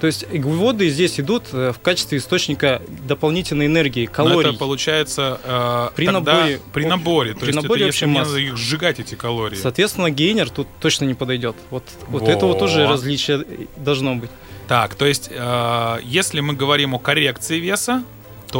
То 0.01 0.09
есть 0.09 0.25
углеводы 0.25 0.91
здесь 0.91 1.19
идут 1.19 1.45
э, 1.53 1.73
в 1.73 1.81
качестве 1.81 2.19
источника 2.19 2.83
дополнительной 3.09 3.67
энергии, 3.67 4.05
калорий. 4.05 4.43
Но 4.43 4.51
это 4.51 4.59
получается 4.59 5.41
э, 5.43 5.89
при 5.97 6.09
наборе. 6.09 6.61
При 6.73 6.85
наборе. 6.85 7.33
То 7.33 7.41
при 7.41 7.47
есть 7.47 7.63
наборе 7.63 7.83
это, 7.83 7.87
если 7.87 8.07
мне 8.07 8.19
надо 8.19 8.37
их 8.37 8.57
сжигать 8.57 9.01
эти 9.01 9.15
калории. 9.15 9.57
Соответственно, 9.57 10.11
гейнер 10.11 10.51
тут 10.51 10.67
точно 10.81 11.07
не 11.07 11.15
подойдет. 11.15 11.57
Вот, 11.71 11.85
вот 12.09 12.23
вот 12.23 12.59
тоже 12.59 12.87
различие 12.87 13.47
должно 13.77 14.17
быть. 14.17 14.31
Так, 14.69 14.95
то 14.95 15.07
есть, 15.07 15.31
э, 15.31 15.99
если 16.03 16.41
мы 16.41 16.55
говорим 16.55 16.95
о 16.95 16.99
коррекции 16.99 17.59
веса, 17.59 18.03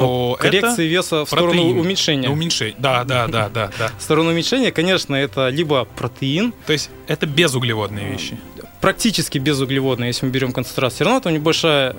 то 0.01 0.37
коррекции 0.41 0.87
веса 0.87 1.25
в 1.25 1.31
протеин. 1.31 1.53
сторону 1.53 1.81
уменьшения. 1.81 2.29
Уменьшение. 2.29 2.77
Да, 2.79 3.05
да, 3.05 3.27
да, 3.27 3.49
да, 3.49 3.71
да. 3.79 3.91
В 3.99 4.03
сторону 4.03 4.31
уменьшения, 4.31 4.73
конечно, 4.73 5.15
это 5.15 5.49
либо 5.49 5.85
протеин. 5.85 6.53
То 6.67 6.73
есть 6.73 6.91
это 7.07 7.27
безуглеводные 7.27 8.11
вещи. 8.11 8.39
Практически 8.81 9.39
безуглеводные, 9.39 10.09
если 10.09 10.27
мы 10.27 10.33
берем 10.33 10.53
концентрацию. 10.53 10.97
Все 10.97 11.05
равно 11.05 11.21
там 11.21 11.33
небольшая 11.33 11.97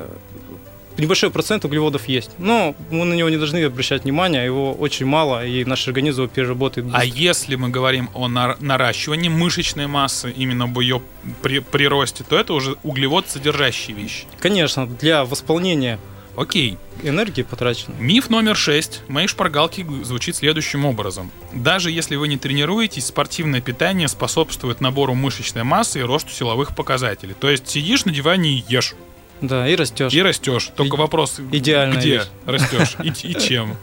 небольшой 0.97 1.29
процент 1.29 1.65
углеводов 1.65 2.07
есть. 2.07 2.31
Но 2.37 2.75
мы 2.91 3.05
на 3.05 3.13
него 3.13 3.29
не 3.29 3.37
должны 3.37 3.63
обращать 3.63 4.03
внимание, 4.03 4.45
его 4.45 4.73
очень 4.73 5.05
мало, 5.05 5.45
и 5.45 5.65
наш 5.65 5.87
организм 5.87 6.23
его 6.23 6.31
переработает 6.31 6.85
быстро. 6.85 7.01
А 7.01 7.05
если 7.05 7.55
мы 7.55 7.69
говорим 7.69 8.09
о 8.13 8.27
наращивании 8.27 9.29
мышечной 9.29 9.87
массы, 9.87 10.31
именно 10.31 10.65
об 10.65 10.79
ее 10.79 11.01
приросте, 11.41 12.23
то 12.23 12.37
это 12.37 12.53
уже 12.53 12.75
углевод 12.83 13.29
содержащие 13.29 13.95
вещи. 13.95 14.25
Конечно, 14.39 14.87
для 14.87 15.25
восполнения 15.25 15.99
Окей. 16.35 16.77
Энергии 17.03 17.43
потрачено. 17.43 17.95
Миф 17.99 18.29
номер 18.29 18.55
шесть. 18.55 19.01
Моей 19.07 19.27
шпаргалки 19.27 19.85
звучит 20.03 20.35
следующим 20.35 20.85
образом. 20.85 21.31
Даже 21.53 21.91
если 21.91 22.15
вы 22.15 22.27
не 22.27 22.37
тренируетесь, 22.37 23.05
спортивное 23.05 23.61
питание 23.61 24.07
способствует 24.07 24.81
набору 24.81 25.13
мышечной 25.13 25.63
массы 25.63 25.99
и 25.99 26.03
росту 26.03 26.31
силовых 26.31 26.75
показателей. 26.75 27.35
То 27.39 27.49
есть 27.49 27.67
сидишь 27.67 28.05
на 28.05 28.11
диване 28.11 28.57
и 28.57 28.63
ешь. 28.67 28.95
Да, 29.41 29.67
и 29.67 29.75
растешь. 29.75 30.13
И 30.13 30.21
растешь. 30.21 30.71
Только 30.75 30.95
и, 30.95 30.99
вопрос, 30.99 31.39
идеально 31.51 31.97
где 31.97 32.17
вещь. 32.17 32.27
растешь 32.45 32.95
и, 33.03 33.27
и 33.27 33.39
чем. 33.39 33.75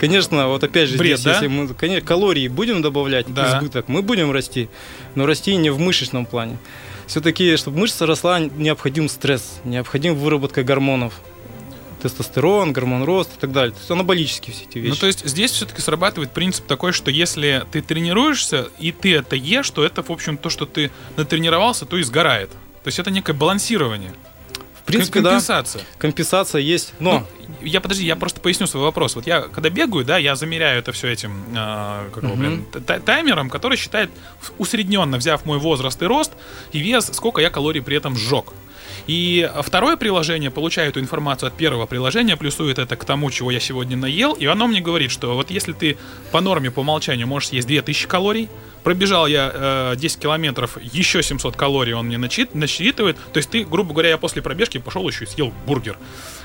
Конечно, 0.00 0.48
вот 0.48 0.62
опять 0.64 0.90
же, 0.90 0.98
Бред, 0.98 1.18
здесь, 1.18 1.24
да? 1.24 1.32
если 1.32 1.46
мы 1.46 1.68
конечно, 1.68 2.06
калории 2.06 2.48
будем 2.48 2.82
добавлять, 2.82 3.32
да. 3.32 3.56
избыток, 3.56 3.88
мы 3.88 4.02
будем 4.02 4.30
расти, 4.32 4.68
но 5.14 5.24
расти 5.24 5.56
не 5.56 5.70
в 5.70 5.78
мышечном 5.78 6.26
плане. 6.26 6.58
Все-таки, 7.06 7.56
чтобы 7.56 7.78
мышца 7.78 8.06
росла, 8.06 8.38
необходим 8.38 9.08
стресс, 9.08 9.60
необходим 9.64 10.14
выработка 10.14 10.62
гормонов 10.62 11.14
тестостерон, 12.02 12.72
гормон 12.72 13.04
рост 13.04 13.30
и 13.36 13.40
так 13.40 13.52
далее. 13.52 13.72
То 13.72 13.78
есть 13.78 13.90
анаболические 13.90 14.54
все 14.54 14.64
эти 14.64 14.78
вещи. 14.78 14.90
Ну, 14.90 14.96
то 14.96 15.06
есть 15.06 15.26
здесь 15.26 15.52
все-таки 15.52 15.80
срабатывает 15.80 16.32
принцип 16.32 16.66
такой, 16.66 16.92
что 16.92 17.10
если 17.10 17.64
ты 17.70 17.80
тренируешься, 17.80 18.68
и 18.78 18.92
ты 18.92 19.14
это 19.14 19.36
ешь, 19.36 19.70
то 19.70 19.84
это, 19.84 20.02
в 20.02 20.10
общем, 20.10 20.36
то, 20.36 20.50
что 20.50 20.66
ты 20.66 20.90
натренировался, 21.16 21.86
то 21.86 21.96
и 21.96 22.02
сгорает. 22.02 22.50
То 22.82 22.88
есть 22.88 22.98
это 22.98 23.10
некое 23.10 23.32
балансирование. 23.32 24.12
В 24.82 24.84
принципе, 24.84 25.22
компенсация. 25.22 25.82
да. 25.82 25.88
Компенсация 25.98 26.60
есть, 26.60 26.92
но... 26.98 27.20
Ну, 27.20 27.26
я 27.62 27.80
подожди, 27.80 28.04
я 28.04 28.16
просто 28.16 28.40
поясню 28.40 28.66
свой 28.66 28.82
вопрос. 28.82 29.14
Вот 29.14 29.26
я 29.26 29.42
когда 29.42 29.70
бегаю, 29.70 30.04
да, 30.04 30.18
я 30.18 30.34
замеряю 30.34 30.80
это 30.80 30.90
все 30.90 31.08
этим 31.08 31.44
э, 31.54 32.10
как 32.12 32.24
его, 32.24 32.34
блин, 32.34 32.66
таймером, 33.04 33.48
который 33.48 33.78
считает 33.78 34.10
усредненно, 34.58 35.18
взяв 35.18 35.44
мой 35.44 35.58
возраст 35.58 36.02
и 36.02 36.06
рост 36.06 36.32
и 36.72 36.80
вес, 36.80 37.10
сколько 37.12 37.40
я 37.40 37.50
калорий 37.50 37.80
при 37.80 37.96
этом 37.96 38.16
сжег. 38.16 38.52
И 39.06 39.50
второе 39.62 39.96
приложение 39.96 40.50
получает 40.50 40.90
эту 40.90 41.00
информацию 41.00 41.48
от 41.48 41.54
первого 41.54 41.86
приложения, 41.86 42.36
плюсует 42.36 42.78
это 42.78 42.96
к 42.96 43.04
тому, 43.04 43.30
чего 43.30 43.50
я 43.50 43.60
сегодня 43.60 43.96
наел, 43.96 44.32
и 44.34 44.46
оно 44.46 44.66
мне 44.66 44.80
говорит, 44.80 45.10
что 45.10 45.34
вот 45.34 45.50
если 45.50 45.72
ты 45.72 45.96
по 46.30 46.40
норме, 46.40 46.70
по 46.70 46.80
умолчанию 46.80 47.26
можешь 47.26 47.48
съесть 47.48 47.66
2000 47.66 48.06
калорий, 48.06 48.48
пробежал 48.82 49.26
я 49.26 49.50
э, 49.52 49.94
10 49.96 50.18
километров, 50.18 50.78
еще 50.80 51.22
700 51.22 51.56
калорий 51.56 51.94
он 51.94 52.06
мне 52.06 52.18
начит, 52.18 52.54
насчитывает, 52.54 53.16
то 53.32 53.38
есть 53.38 53.50
ты, 53.50 53.64
грубо 53.64 53.92
говоря, 53.92 54.10
я 54.10 54.18
после 54.18 54.42
пробежки 54.42 54.78
пошел 54.78 55.06
еще 55.08 55.24
и 55.24 55.28
съел 55.28 55.52
бургер. 55.66 55.98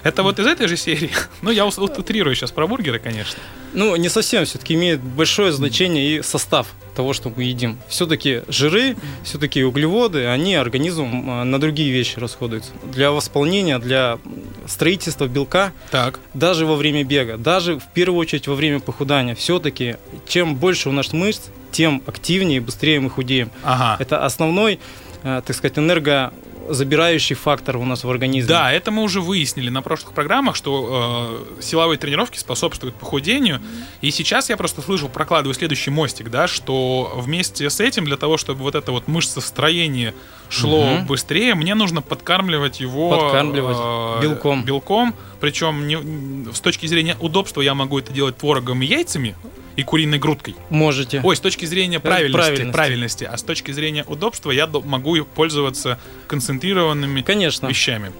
Это 0.03 0.23
вот 0.23 0.39
из 0.39 0.45
этой 0.45 0.67
же 0.67 0.77
серии? 0.77 1.11
Ну, 1.41 1.51
я 1.51 1.65
утрирую 1.65 2.35
сейчас 2.35 2.51
про 2.51 2.67
бургеры, 2.67 2.99
конечно. 2.99 3.39
Ну, 3.73 3.95
не 3.95 4.09
совсем, 4.09 4.45
все-таки 4.45 4.73
имеет 4.73 5.01
большое 5.01 5.51
значение 5.51 6.17
и 6.17 6.21
состав 6.21 6.67
того, 6.97 7.13
что 7.13 7.31
мы 7.33 7.43
едим. 7.43 7.77
Все-таки 7.87 8.41
жиры, 8.47 8.97
все-таки 9.23 9.63
углеводы, 9.63 10.25
они 10.25 10.55
организм 10.55 11.29
а, 11.29 11.43
на 11.43 11.59
другие 11.59 11.91
вещи 11.91 12.17
расходуются. 12.17 12.71
Для 12.91 13.11
восполнения, 13.11 13.77
для 13.77 14.17
строительства 14.65 15.27
белка, 15.27 15.73
так. 15.91 16.19
даже 16.33 16.65
во 16.65 16.75
время 16.75 17.03
бега, 17.03 17.37
даже 17.37 17.77
в 17.77 17.85
первую 17.93 18.19
очередь 18.19 18.47
во 18.47 18.55
время 18.55 18.79
похудания, 18.79 19.35
все-таки 19.35 19.97
чем 20.27 20.55
больше 20.55 20.89
у 20.89 20.91
нас 20.91 21.13
мышц, 21.13 21.43
тем 21.71 22.01
активнее 22.07 22.57
и 22.57 22.59
быстрее 22.59 22.99
мы 22.99 23.11
худеем. 23.11 23.51
Ага. 23.63 24.01
Это 24.01 24.25
основной, 24.25 24.79
а, 25.21 25.41
так 25.41 25.55
сказать, 25.55 25.77
энерго 25.77 26.33
забирающий 26.69 27.35
фактор 27.35 27.77
у 27.77 27.85
нас 27.85 28.03
в 28.03 28.09
организме. 28.09 28.49
Да, 28.49 28.71
это 28.71 28.91
мы 28.91 29.03
уже 29.03 29.21
выяснили 29.21 29.69
на 29.69 29.81
прошлых 29.81 30.13
программах, 30.13 30.55
что 30.55 31.45
э, 31.57 31.61
силовые 31.61 31.97
тренировки 31.97 32.37
способствуют 32.37 32.95
похудению. 32.95 33.61
И 34.01 34.11
сейчас 34.11 34.49
я 34.49 34.57
просто 34.57 34.81
слышал, 34.81 35.09
прокладываю 35.09 35.53
следующий 35.53 35.89
мостик, 35.89 36.29
да, 36.29 36.47
что 36.47 37.13
вместе 37.15 37.69
с 37.69 37.79
этим, 37.79 38.05
для 38.05 38.17
того, 38.17 38.37
чтобы 38.37 38.61
вот 38.61 38.75
это 38.75 38.91
вот 38.91 39.07
мышцестроение 39.07 40.13
шло 40.49 40.93
угу. 40.93 41.05
быстрее, 41.05 41.55
мне 41.55 41.75
нужно 41.75 42.01
подкармливать 42.01 42.79
его 42.79 43.09
подкармливать 43.09 43.77
э, 43.79 44.21
белком. 44.21 44.63
белком. 44.63 45.15
Причем 45.39 45.87
не, 45.87 46.51
с 46.53 46.59
точки 46.59 46.87
зрения 46.87 47.15
удобства 47.19 47.61
я 47.61 47.75
могу 47.75 47.99
это 47.99 48.11
делать 48.11 48.37
творогом 48.37 48.81
и 48.81 48.85
яйцами, 48.85 49.35
и 49.77 49.83
куриной 49.83 50.17
грудкой. 50.17 50.55
Можете. 50.69 51.21
Ой, 51.23 51.35
с 51.35 51.39
точки 51.39 51.65
зрения 51.65 51.99
правильности, 52.01 52.35
правильности, 52.35 52.73
правильности, 52.73 53.23
а 53.23 53.37
с 53.37 53.43
точки 53.43 53.71
зрения 53.71 54.03
удобства 54.05 54.51
я 54.51 54.67
могу 54.67 55.23
пользоваться 55.23 55.99
концентрированными 56.27 57.21
Конечно. 57.21 57.67
вещами. 57.67 58.11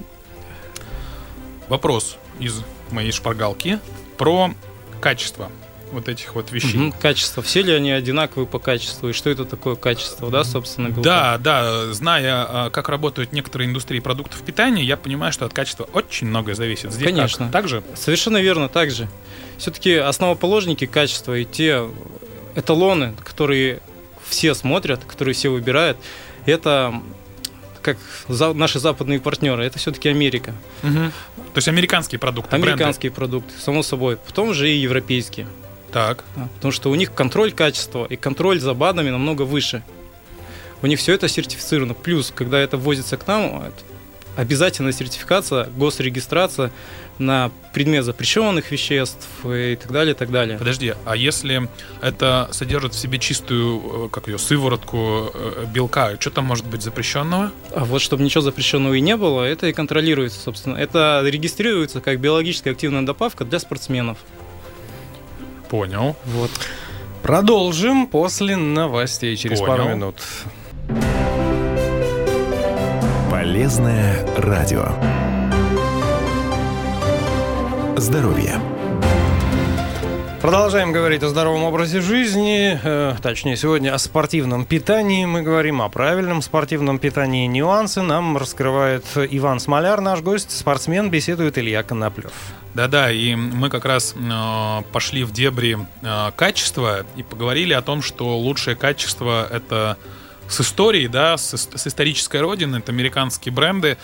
Вопрос 1.68 2.18
из 2.40 2.64
моей 2.92 3.12
шпаргалки 3.12 3.80
про 4.18 4.54
качество 5.02 5.52
вот 5.92 6.10
этих 6.10 6.36
вот 6.36 6.52
вещей. 6.52 6.88
Угу, 6.88 6.96
качество. 7.00 7.42
Все 7.44 7.62
ли 7.62 7.74
они 7.74 7.92
одинаковые 7.92 8.48
по 8.48 8.60
качеству? 8.60 9.10
И 9.10 9.14
что 9.14 9.30
это 9.30 9.46
такое 9.46 9.76
качество, 9.76 10.30
да, 10.30 10.44
собственно, 10.44 10.88
белка? 10.88 11.02
Да, 11.02 11.38
да. 11.38 11.94
Зная, 11.94 12.46
а, 12.48 12.70
как 12.70 12.90
работают 12.90 13.34
некоторые 13.34 13.70
индустрии 13.70 14.00
продуктов 14.00 14.42
питания, 14.42 14.84
я 14.84 14.98
понимаю, 14.98 15.32
что 15.34 15.46
от 15.46 15.54
качества 15.54 15.88
очень 15.94 16.28
многое 16.28 16.56
зависит. 16.56 16.92
Здесь 16.92 17.08
Конечно. 17.08 17.46
Как? 17.46 17.54
Так 17.54 17.68
же? 17.68 17.84
Совершенно 17.96 18.38
верно, 18.38 18.70
так 18.70 18.92
же. 18.92 19.08
Все-таки 19.58 19.96
основоположники 19.96 20.86
качества 20.86 21.38
и 21.38 21.46
те 21.46 21.88
эталоны, 22.56 23.16
которые 23.24 23.82
все 24.28 24.54
смотрят, 24.54 25.04
которые 25.06 25.34
все 25.34 25.50
выбирают, 25.50 25.98
это 26.46 27.02
как 27.82 27.98
за, 28.28 28.54
наши 28.54 28.80
западные 28.80 29.22
партнеры, 29.22 29.64
это 29.64 29.80
все-таки 29.80 30.10
Америка. 30.10 30.54
Угу. 30.84 30.94
То 31.54 31.58
есть 31.58 31.70
американские 31.70 32.20
продукты. 32.20 32.54
Американские 32.54 33.12
бренды. 33.12 33.16
продукты, 33.16 33.54
само 33.62 33.82
собой. 33.82 34.18
Потом 34.18 34.54
же 34.54 34.70
и 34.70 34.76
европейские. 34.76 35.48
Так. 35.98 36.24
Потому 36.56 36.72
что 36.72 36.92
у 36.92 36.96
них 36.96 37.12
контроль 37.12 37.52
качества 37.52 38.06
и 38.06 38.16
контроль 38.16 38.60
за 38.60 38.76
БАДами 38.76 39.10
намного 39.10 39.42
выше. 39.42 39.82
У 40.84 40.86
них 40.86 41.00
все 41.00 41.14
это 41.14 41.28
сертифицировано. 41.28 41.96
Плюс, 41.96 42.32
когда 42.36 42.60
это 42.60 42.78
ввозится 42.78 43.18
к 43.18 43.26
нам, 43.26 43.64
обязательно 44.36 44.92
сертификация, 44.92 45.66
госрегистрация 45.76 46.72
на 47.18 47.50
предмет 47.74 48.06
запрещенных 48.06 48.70
веществ 48.70 49.28
и 49.44 49.76
так 49.76 49.92
далее, 49.92 50.14
и 50.14 50.16
так 50.16 50.30
далее. 50.30 50.60
Подожди, 50.60 50.94
а 51.04 51.16
если 51.16 51.68
это 52.00 52.48
содержит 52.52 52.94
в 52.94 53.00
себе 53.00 53.18
чистую, 53.18 54.06
э, 54.06 54.10
как 54.10 54.28
ее, 54.28 54.38
сыворотку 54.38 55.32
э, 55.34 55.66
белка, 55.74 56.16
что 56.20 56.30
там 56.30 56.46
может 56.46 56.68
быть 56.68 56.84
запрещенного? 56.84 57.52
А 57.74 57.86
вот 57.86 58.04
чтобы 58.04 58.24
ничего 58.24 58.42
запрещенного 58.42 58.94
и 58.94 59.02
не 59.02 59.18
было, 59.18 59.42
это 59.42 59.66
и 59.66 59.74
контролируется, 59.74 60.40
собственно. 60.40 60.76
Это 60.76 61.24
регистрируется 61.26 62.02
как 62.02 62.20
биологически 62.20 62.70
активная 62.70 63.02
добавка 63.02 63.46
для 63.46 63.58
спортсменов. 63.58 64.20
Понял. 65.70 66.16
Вот. 66.26 66.52
Продолжим 67.24 68.08
после 68.08 68.56
новостей 68.56 69.36
через 69.36 69.60
Понял. 69.60 69.78
пару 69.78 69.90
минут. 69.90 70.16
Полезное 73.30 74.26
радио. 74.38 74.88
Здоровье. 77.98 78.62
Продолжаем 80.42 80.92
говорить 80.92 81.24
о 81.24 81.30
здоровом 81.30 81.64
образе 81.64 82.00
жизни, 82.00 82.80
э, 82.82 83.16
точнее 83.24 83.58
сегодня 83.58 83.92
о 83.94 83.98
спортивном 83.98 84.66
питании. 84.66 85.26
Мы 85.26 85.42
говорим 85.42 85.82
о 85.82 85.90
правильном 85.90 86.44
спортивном 86.44 87.00
питании. 87.00 87.48
Нюансы 87.48 88.04
нам 88.04 88.38
раскрывает 88.38 89.04
Иван 89.16 89.60
Смоляр, 89.60 90.00
наш 90.00 90.22
гость, 90.22 90.56
спортсмен, 90.56 91.10
беседует 91.10 91.58
Илья 91.58 91.82
Коноплев. 91.82 92.32
Да-да, 92.76 93.12
и 93.12 93.34
мы 93.34 93.72
как 93.72 93.86
раз 93.86 94.14
э, 94.16 94.82
пошли 94.92 95.24
в 95.24 95.32
дебри 95.32 95.80
э, 96.04 96.32
качества 96.36 97.04
и 97.16 97.24
поговорили 97.24 97.74
о 97.74 97.82
том, 97.82 98.04
что 98.04 98.38
лучшее 98.38 98.76
качество 98.76 99.48
это 99.50 99.98
с 100.48 100.62
историей, 100.62 101.08
да, 101.08 101.38
с, 101.38 101.58
с 101.58 101.88
исторической 101.88 102.42
родины, 102.42 102.78
это 102.78 102.92
американские 102.92 103.54
бренды, 103.54 103.98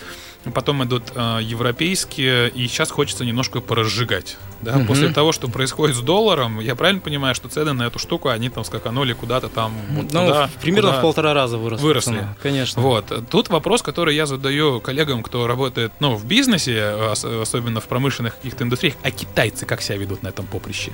потом 0.52 0.84
идут 0.84 1.12
э, 1.14 1.38
европейские, 1.42 2.48
и 2.50 2.66
сейчас 2.66 2.90
хочется 2.90 3.24
немножко 3.24 3.60
поразжигать. 3.60 4.36
Да? 4.60 4.76
Угу. 4.76 4.86
После 4.86 5.08
того, 5.10 5.32
что 5.32 5.48
происходит 5.48 5.96
с 5.96 6.00
долларом, 6.00 6.60
я 6.60 6.74
правильно 6.74 7.00
понимаю, 7.00 7.34
что 7.34 7.48
цены 7.48 7.72
на 7.72 7.84
эту 7.84 7.98
штуку, 7.98 8.28
они 8.28 8.48
там 8.48 8.64
скаканули 8.64 9.12
куда-то 9.12 9.48
там. 9.48 9.74
Вот 9.90 10.12
ну, 10.12 10.26
туда, 10.26 10.50
примерно 10.60 10.90
куда 10.90 10.98
в 10.98 11.02
полтора 11.02 11.34
раза 11.34 11.58
выросли. 11.58 11.84
Выросли. 11.84 12.10
Цены, 12.10 12.28
конечно. 12.42 12.82
Вот. 12.82 13.12
Тут 13.30 13.48
вопрос, 13.48 13.82
который 13.82 14.14
я 14.14 14.26
задаю 14.26 14.80
коллегам, 14.80 15.22
кто 15.22 15.46
работает 15.46 15.92
ну, 16.00 16.14
в 16.14 16.24
бизнесе, 16.26 17.12
особенно 17.12 17.80
в 17.80 17.88
промышленных 17.88 18.36
каких-то 18.36 18.64
индустриях, 18.64 18.94
а 19.02 19.10
китайцы 19.10 19.66
как 19.66 19.82
себя 19.82 19.98
ведут 19.98 20.22
на 20.22 20.28
этом 20.28 20.46
поприще? 20.46 20.92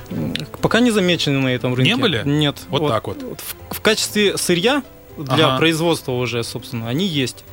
Пока 0.61 0.81
не 0.81 0.91
замечены 0.91 1.39
на 1.39 1.49
этом 1.49 1.75
рынке. 1.75 1.93
Не 1.93 2.01
были? 2.01 2.23
Нет. 2.25 2.57
Вот, 2.69 2.83
вот 2.83 2.89
так 2.89 3.07
вот. 3.07 3.23
В, 3.23 3.75
в 3.75 3.81
качестве 3.81 4.37
сырья 4.37 4.83
для 5.17 5.49
ага. 5.49 5.59
производства 5.59 6.13
уже, 6.13 6.43
собственно, 6.45 6.89
они 6.89 7.07
есть. 7.07 7.45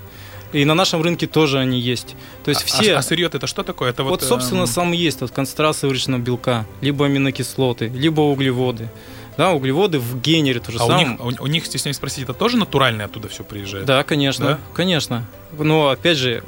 И 0.53 0.63
на 0.65 0.73
нашем 0.73 1.01
рынке 1.01 1.27
тоже 1.27 1.60
они 1.60 1.79
есть. 1.79 2.15
То 2.43 2.49
есть 2.49 2.63
а, 2.63 2.65
все... 2.65 2.95
А, 2.95 2.99
а 2.99 3.01
сырье 3.01 3.27
это 3.27 3.47
что 3.47 3.63
такое? 3.63 3.89
Это 3.89 4.03
вот, 4.03 4.21
вот 4.21 4.23
собственно, 4.23 4.62
эм... 4.62 4.67
сам 4.67 4.91
есть 4.91 5.21
вот 5.21 5.31
концентрация 5.31 5.89
сырочного 5.89 6.19
белка, 6.19 6.65
либо 6.81 7.05
аминокислоты, 7.05 7.88
либо 7.88 8.21
углеводы. 8.21 8.89
Да, 9.38 9.51
углеводы 9.51 9.99
в 9.99 10.19
генере 10.19 10.60
тоже 10.60 10.77
а 10.79 10.88
самое. 10.88 11.17
У 11.19 11.29
них, 11.29 11.41
у, 11.41 11.43
у 11.43 11.47
них, 11.47 11.65
стесняюсь 11.65 11.97
спросить, 11.97 12.23
это 12.23 12.33
тоже 12.33 12.57
натуральное 12.57 13.05
оттуда 13.05 13.27
все 13.27 13.43
приезжает? 13.43 13.86
Да, 13.86 14.03
конечно, 14.03 14.45
да? 14.45 14.60
конечно. 14.73 15.25
Но 15.57 15.89
опять 15.89 16.17
же, 16.17 16.43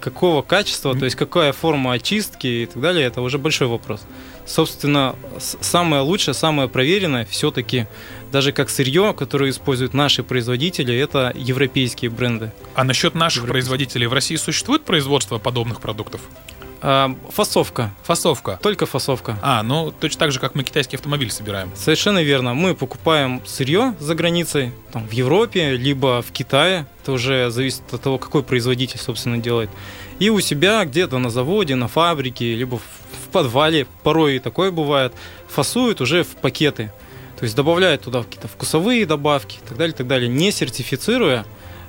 какого 0.00 0.42
качества, 0.42 0.96
то 0.96 1.04
есть 1.04 1.16
какая 1.16 1.52
форма 1.52 1.92
очистки 1.94 2.46
и 2.46 2.66
так 2.66 2.80
далее, 2.80 3.06
это 3.06 3.20
уже 3.22 3.38
большой 3.38 3.66
вопрос. 3.66 4.02
Собственно, 4.48 5.14
самое 5.38 6.02
лучшее, 6.02 6.34
самое 6.34 6.68
проверенное 6.68 7.26
все-таки 7.26 7.86
даже 8.32 8.52
как 8.52 8.70
сырье, 8.70 9.14
которое 9.16 9.50
используют 9.50 9.94
наши 9.94 10.22
производители, 10.22 10.96
это 10.96 11.32
европейские 11.36 12.10
бренды. 12.10 12.52
А 12.74 12.84
насчет 12.84 13.14
наших 13.14 13.46
производителей 13.46 14.06
в 14.06 14.12
России 14.12 14.36
существует 14.36 14.84
производство 14.84 15.38
подобных 15.38 15.80
продуктов? 15.80 16.22
А, 16.80 17.14
фасовка. 17.30 17.90
Фасовка. 18.04 18.58
Только 18.62 18.86
фасовка. 18.86 19.36
А, 19.42 19.62
ну 19.62 19.90
точно 19.90 20.20
так 20.20 20.32
же, 20.32 20.40
как 20.40 20.54
мы 20.54 20.62
китайский 20.62 20.96
автомобиль 20.96 21.30
собираем. 21.30 21.70
Совершенно 21.74 22.22
верно. 22.22 22.54
Мы 22.54 22.74
покупаем 22.74 23.42
сырье 23.46 23.94
за 23.98 24.14
границей, 24.14 24.72
там, 24.92 25.06
в 25.06 25.12
Европе, 25.12 25.76
либо 25.76 26.22
в 26.22 26.32
Китае. 26.32 26.86
Это 27.02 27.12
уже 27.12 27.50
зависит 27.50 27.82
от 27.92 28.02
того, 28.02 28.18
какой 28.18 28.42
производитель, 28.42 28.98
собственно, 28.98 29.38
делает. 29.38 29.70
И 30.18 30.30
у 30.30 30.40
себя 30.40 30.84
где-то 30.84 31.18
на 31.18 31.30
заводе, 31.30 31.74
на 31.74 31.88
фабрике, 31.88 32.54
либо 32.54 32.78
в 32.78 33.28
подвале, 33.32 33.86
порой 34.02 34.36
и 34.36 34.38
такое 34.38 34.70
бывает, 34.70 35.12
фасуют 35.48 36.00
уже 36.00 36.24
в 36.24 36.36
пакеты. 36.36 36.92
То 37.38 37.44
есть 37.44 37.54
добавляют 37.54 38.02
туда 38.02 38.22
какие-то 38.24 38.48
вкусовые 38.48 39.06
добавки 39.06 39.56
и 39.56 39.68
так 39.68 39.78
далее, 39.78 39.94
и 39.94 39.96
так 39.96 40.06
далее, 40.08 40.28
не 40.28 40.50
сертифицируя 40.50 41.44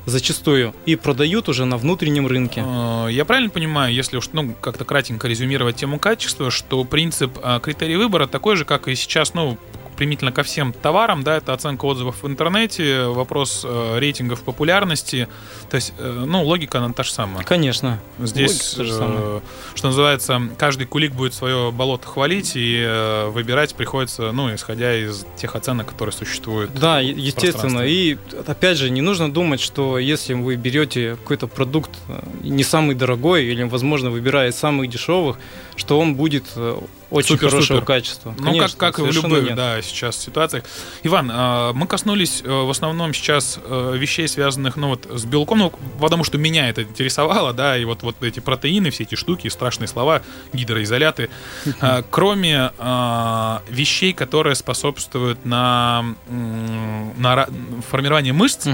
зачастую 0.05 0.75
и 0.85 0.95
продают 0.95 1.49
уже 1.49 1.65
на 1.65 1.77
внутреннем 1.77 2.27
рынке. 2.27 2.63
Э, 2.65 3.07
я 3.09 3.25
правильно 3.25 3.49
понимаю, 3.49 3.93
если 3.93 4.17
уж 4.17 4.29
ну, 4.33 4.53
как-то 4.59 4.85
кратенько 4.85 5.27
резюмировать 5.27 5.77
тему 5.77 5.99
качества, 5.99 6.51
что 6.51 6.83
принцип 6.83 7.37
а, 7.41 7.59
критерий 7.59 7.95
выбора 7.95 8.27
такой 8.27 8.55
же, 8.55 8.65
как 8.65 8.87
и 8.87 8.95
сейчас, 8.95 9.33
ну, 9.33 9.57
примительно 9.99 10.31
ко 10.31 10.43
всем 10.43 10.71
товарам, 10.71 11.23
да, 11.23 11.35
это 11.35 11.51
оценка 11.51 11.83
отзывов 11.83 12.23
в 12.23 12.27
интернете, 12.27 13.03
вопрос 13.07 13.65
э, 13.67 13.99
рейтингов 13.99 14.43
популярности. 14.43 15.27
То 15.69 15.75
есть, 15.75 15.93
э, 15.97 16.23
ну, 16.25 16.41
логика 16.45 16.77
она 16.77 16.93
та 16.93 17.03
же 17.03 17.11
самая. 17.11 17.43
Конечно. 17.43 17.99
Здесь, 18.17 18.75
э, 18.77 19.41
что 19.75 19.87
называется, 19.87 20.41
каждый 20.57 20.87
кулик 20.87 21.11
будет 21.11 21.33
свое 21.33 21.73
болото 21.73 22.07
хвалить, 22.07 22.53
и 22.55 22.81
э, 22.81 23.27
выбирать 23.27 23.75
приходится, 23.75 24.31
ну, 24.31 24.55
исходя 24.55 24.95
из 24.95 25.25
тех 25.35 25.57
оценок, 25.57 25.87
которые 25.87 26.13
существуют. 26.13 26.73
Да, 26.75 27.01
естественно. 27.01 27.81
И 27.81 28.17
опять 28.47 28.77
же, 28.77 28.89
не 28.89 29.01
нужно 29.01 29.29
думать, 29.29 29.59
что 29.59 29.99
если 29.99 30.33
вы 30.33 30.55
берете 30.55 31.17
какой-то 31.17 31.47
продукт 31.47 31.91
э, 32.07 32.21
не 32.43 32.63
самый 32.63 32.95
дорогой, 32.95 33.47
или, 33.47 33.63
возможно, 33.63 34.11
выбирая 34.11 34.53
самых 34.53 34.89
дешевых, 34.89 35.35
что 35.75 35.99
он 35.99 36.15
будет 36.15 36.45
э, 36.55 36.79
очень 37.09 37.29
супер, 37.29 37.49
хорошего 37.49 37.77
супер. 37.77 37.85
качества. 37.85 38.35
Ну, 38.37 38.43
Конечно, 38.43 38.77
как, 38.77 38.95
как 38.95 38.99
и 38.99 39.09
в 39.09 39.13
любых, 39.13 39.43
нет. 39.43 39.55
да, 39.55 39.81
сейчас 39.81 40.17
ситуациях. 40.17 40.63
Иван, 41.03 41.29
а, 41.33 41.73
мы 41.73 41.87
коснулись 41.87 42.41
э, 42.43 42.49
в 42.49 42.69
основном 42.69 43.13
сейчас 43.13 43.59
э, 43.63 43.95
вещей, 43.97 44.27
связанных, 44.27 44.75
ну, 44.75 44.89
вот, 44.89 45.07
с 45.09 45.25
белком, 45.25 45.59
ну, 45.59 45.73
потому 45.99 46.23
что 46.23 46.37
меня 46.37 46.69
это 46.69 46.83
интересовало, 46.83 47.53
да, 47.53 47.77
и 47.77 47.85
вот, 47.85 48.03
вот 48.03 48.21
эти 48.21 48.39
протеины, 48.39 48.91
все 48.91 49.03
эти 49.03 49.15
штуки, 49.15 49.47
страшные 49.47 49.87
слова, 49.87 50.21
гидроизоляты. 50.53 51.29
А, 51.81 52.03
кроме 52.09 52.71
а, 52.77 53.61
вещей, 53.69 54.11
которые 54.11 54.55
способствуют 54.55 55.45
на, 55.45 56.03
на 56.27 57.47
формирование 57.89 58.33
мышц, 58.33 58.67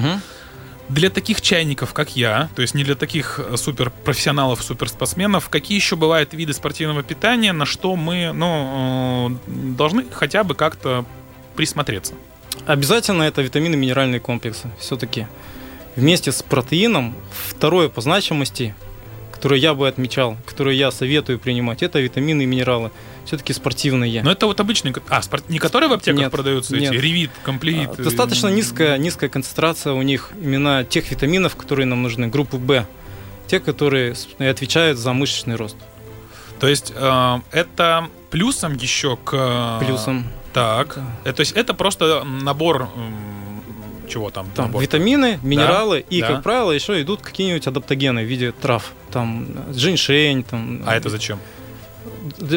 для 0.89 1.09
таких 1.09 1.41
чайников, 1.41 1.93
как 1.93 2.15
я, 2.15 2.49
то 2.55 2.61
есть 2.61 2.75
не 2.75 2.83
для 2.83 2.95
таких 2.95 3.39
э, 3.39 3.57
суперпрофессионалов, 3.57 4.63
суперспортсменов, 4.63 5.49
какие 5.49 5.77
еще 5.77 5.95
бывают 5.95 6.33
виды 6.33 6.53
спортивного 6.53 7.03
питания, 7.03 7.53
на 7.53 7.65
что 7.65 7.95
мы 7.95 8.31
ну, 8.33 9.31
э, 9.47 9.51
должны 9.75 10.05
хотя 10.11 10.43
бы 10.43 10.53
как-то 10.53 11.05
присмотреться? 11.55 12.13
Обязательно 12.65 13.23
это 13.23 13.41
витамины 13.41 13.75
минеральные 13.75 14.19
комплексы. 14.19 14.69
Все-таки 14.79 15.27
вместе 15.95 16.31
с 16.31 16.43
протеином 16.43 17.15
второе 17.31 17.89
по 17.89 18.01
значимости, 18.01 18.75
которое 19.45 19.61
я 19.61 19.75
бы 19.75 19.87
отмечал, 19.87 20.37
которое 20.47 20.75
я 20.75 20.89
советую 20.89 21.37
принимать, 21.37 21.83
это 21.83 21.99
витамины 21.99 22.41
и 22.41 22.45
минералы 22.47 22.89
все-таки 23.25 23.53
спортивные. 23.53 24.23
Но 24.23 24.31
это 24.31 24.47
вот 24.47 24.59
обычные, 24.59 24.91
а, 25.07 25.21
спорт, 25.21 25.47
не 25.49 25.59
которые 25.59 25.87
в 25.87 25.93
аптеках 25.93 26.19
нет, 26.19 26.31
продаются, 26.31 26.75
нет. 26.75 26.91
эти 26.91 26.99
ревит, 26.99 27.29
комплит? 27.43 27.89
А, 27.91 28.01
достаточно 28.01 28.47
низкая, 28.47 28.97
низкая 28.97 29.29
концентрация 29.29 29.93
у 29.93 30.01
них 30.01 30.31
именно 30.41 30.83
тех 30.83 31.11
витаминов, 31.11 31.55
которые 31.57 31.85
нам 31.85 32.01
нужны, 32.01 32.25
группы 32.25 32.57
В, 32.57 32.87
те, 33.45 33.59
которые 33.59 34.15
отвечают 34.39 34.97
за 34.97 35.13
мышечный 35.13 35.57
рост. 35.57 35.77
То 36.59 36.67
есть 36.67 36.91
э, 36.95 37.39
это 37.51 38.09
плюсом 38.31 38.73
еще 38.73 39.15
к... 39.15 39.77
Плюсом. 39.79 40.25
Так, 40.53 40.95
да. 40.95 41.03
это, 41.23 41.33
то 41.33 41.39
есть 41.41 41.51
это 41.51 41.75
просто 41.75 42.23
набор 42.23 42.89
чего 44.05 44.29
там? 44.29 44.47
Там 44.55 44.65
набор? 44.65 44.81
витамины, 44.81 45.39
минералы 45.43 46.01
да? 46.01 46.15
и, 46.15 46.21
да. 46.21 46.27
как 46.27 46.43
правило, 46.43 46.71
еще 46.71 47.01
идут 47.01 47.21
какие-нибудь 47.21 47.67
адаптогены 47.67 48.23
в 48.23 48.27
виде 48.27 48.51
трав. 48.51 48.93
Там 49.11 49.47
женьшень. 49.73 50.43
Там, 50.43 50.83
а 50.85 50.95
это 50.95 51.09
зачем? 51.09 51.39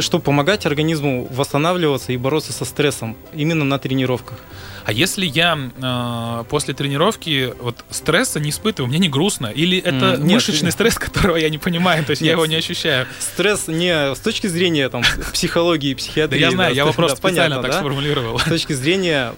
чтобы 0.01 0.25
помогать 0.25 0.67
организму 0.67 1.29
восстанавливаться 1.31 2.13
и 2.13 2.17
бороться 2.17 2.53
со 2.53 2.65
стрессом 2.65 3.17
именно 3.35 3.65
на 3.65 3.79
тренировках. 3.79 4.39
А 4.85 4.93
если 4.93 5.27
я 5.27 5.59
э, 5.59 6.45
после 6.49 6.73
тренировки 6.73 7.53
вот 7.61 7.85
стресса 7.91 8.41
не 8.41 8.49
испытываю, 8.49 8.89
мне 8.89 8.99
не 8.99 9.11
грустно? 9.11 9.49
Или 9.49 9.77
это 9.77 10.15
mm, 10.15 10.25
мышечный 10.25 10.67
нет, 10.67 10.73
стресс, 10.73 10.95
которого 10.99 11.37
я 11.37 11.51
не 11.51 11.59
понимаю, 11.59 12.05
то 12.07 12.11
есть 12.11 12.23
нет, 12.23 12.29
я 12.29 12.33
его 12.33 12.47
не 12.47 12.57
ощущаю? 12.57 13.07
Стресс 13.19 13.69
не 13.69 14.15
с 14.15 14.19
точки 14.19 14.47
зрения 14.47 14.89
там, 14.89 15.03
психологии, 15.33 15.93
психиатрии. 15.93 16.41
Да 16.41 16.47
я 16.47 16.51
знаю, 16.53 16.75
я 16.75 16.87
вопрос 16.87 17.13
специально 17.13 17.61
так 17.61 17.75
сформулировал. 17.75 18.39
С 18.39 18.45
точки 18.45 18.73
зрения 18.73 19.35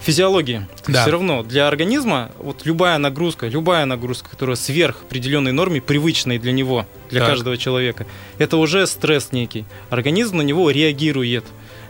физиологии. 0.00 0.66
Да. 0.86 1.02
Все 1.02 1.10
равно 1.10 1.42
для 1.42 1.68
организма 1.68 2.30
вот 2.38 2.64
любая 2.64 2.98
нагрузка, 2.98 3.48
любая 3.48 3.84
нагрузка, 3.84 4.30
которая 4.30 4.56
сверх 4.56 5.02
определенной 5.02 5.52
норме, 5.52 5.80
привычной 5.80 6.38
для 6.38 6.52
него, 6.52 6.86
для 7.10 7.20
так. 7.20 7.30
каждого 7.30 7.56
человека, 7.56 8.06
это 8.38 8.56
уже 8.56 8.86
стресс 8.86 9.32
некий. 9.32 9.64
Организм 9.90 10.38
на 10.38 10.42
него 10.42 10.70
реагирует 10.70 11.44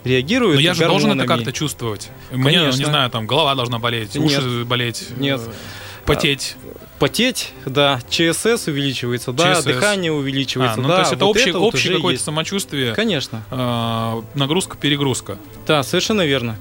реагирует. 0.05 0.55
Но 0.55 0.61
я 0.61 0.75
же 0.75 0.87
должен 0.87 1.13
это 1.13 1.27
как-то 1.27 1.53
чувствовать. 1.53 2.09
Конечно. 2.31 2.69
Мне, 2.69 2.79
не 2.79 2.85
знаю, 2.85 3.11
там 3.11 3.27
голова 3.27 3.55
должна 3.55 3.79
болеть, 3.79 4.15
Нет. 4.15 4.39
уши 4.39 4.65
болеть. 4.65 5.09
Нет. 5.19 5.41
Потеть. 6.07 6.57
Потеть, 6.99 7.55
да, 7.65 7.99
ЧСС 8.11 8.67
увеличивается, 8.67 9.33
да, 9.33 9.55
ЧСС. 9.55 9.65
дыхание 9.65 10.13
увеличивается, 10.13 10.81
а, 10.81 10.83
ну, 10.83 10.89
да. 10.89 10.97
То 10.97 11.01
есть 11.01 11.13
это 11.15 11.25
вот 11.25 11.31
общее, 11.31 11.49
это 11.49 11.59
общее 11.59 11.95
какое-то 11.95 12.23
самочувствие. 12.23 12.93
Конечно. 12.93 13.43
Э, 13.51 14.21
нагрузка, 14.35 14.77
перегрузка. 14.77 15.39
Да, 15.67 15.83
совершенно 15.83 16.27
верно. 16.27 16.59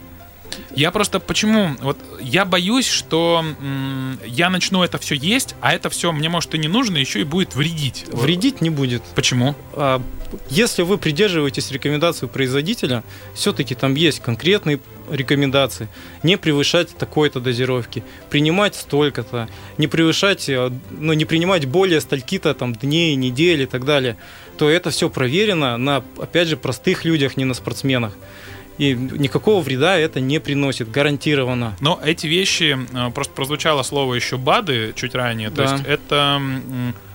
Я 0.76 0.92
просто 0.92 1.20
почему? 1.20 1.72
Вот 1.82 1.98
я 2.20 2.46
боюсь, 2.46 2.88
что 2.88 3.44
м, 3.62 4.20
я 4.26 4.50
начну 4.50 4.84
это 4.84 4.98
все 4.98 5.16
есть, 5.16 5.56
а 5.62 5.74
это 5.74 5.90
все 5.90 6.12
мне 6.12 6.30
может 6.30 6.54
и 6.56 6.58
не 6.58 6.68
нужно, 6.68 6.98
еще 6.98 7.22
и 7.22 7.24
будет 7.24 7.56
вредить. 7.56 8.06
Вредить 8.12 8.62
не 8.62 8.70
будет. 8.70 9.04
Почему? 9.16 9.56
А, 9.74 10.02
если 10.50 10.84
вы 10.84 10.98
придерживаетесь 10.98 11.72
рекомендаций 11.72 12.28
производителя, 12.28 13.04
все-таки 13.34 13.76
там 13.76 13.96
есть 13.96 14.20
конкретные 14.20 14.80
рекомендации. 15.10 15.88
Не 16.24 16.38
превышать 16.38 16.96
такой-то 16.96 17.40
дозировки, 17.40 18.04
принимать 18.30 18.76
столько-то, 18.76 19.50
не 19.78 19.88
превышать, 19.88 20.48
э, 20.50 20.72
ну, 20.92 21.14
не 21.14 21.26
принимать 21.26 21.66
более 21.66 22.00
стольки-то 22.00 22.54
там 22.54 22.76
дней, 22.76 23.16
недель 23.16 23.64
и 23.64 23.66
так 23.66 23.86
далее, 23.86 24.18
то 24.58 24.70
это 24.70 24.92
все 24.92 25.10
проверено 25.10 25.78
на, 25.78 26.04
опять 26.20 26.48
же, 26.48 26.58
простых 26.58 27.06
людях, 27.06 27.38
не 27.38 27.46
на 27.46 27.54
спортсменах 27.54 28.14
и 28.80 28.94
никакого 28.94 29.62
вреда 29.62 29.98
это 29.98 30.22
не 30.22 30.40
приносит, 30.40 30.90
гарантированно. 30.90 31.76
Но 31.82 32.00
эти 32.04 32.28
вещи, 32.28 32.78
э, 32.94 33.12
просто 33.12 33.34
прозвучало 33.34 33.84
слово 33.84 34.16
еще 34.16 34.38
БАДы 34.38 34.94
чуть 34.96 35.14
ранее, 35.14 35.50
то 35.50 35.58
да. 35.58 35.74
есть 35.74 35.84
это, 35.86 36.42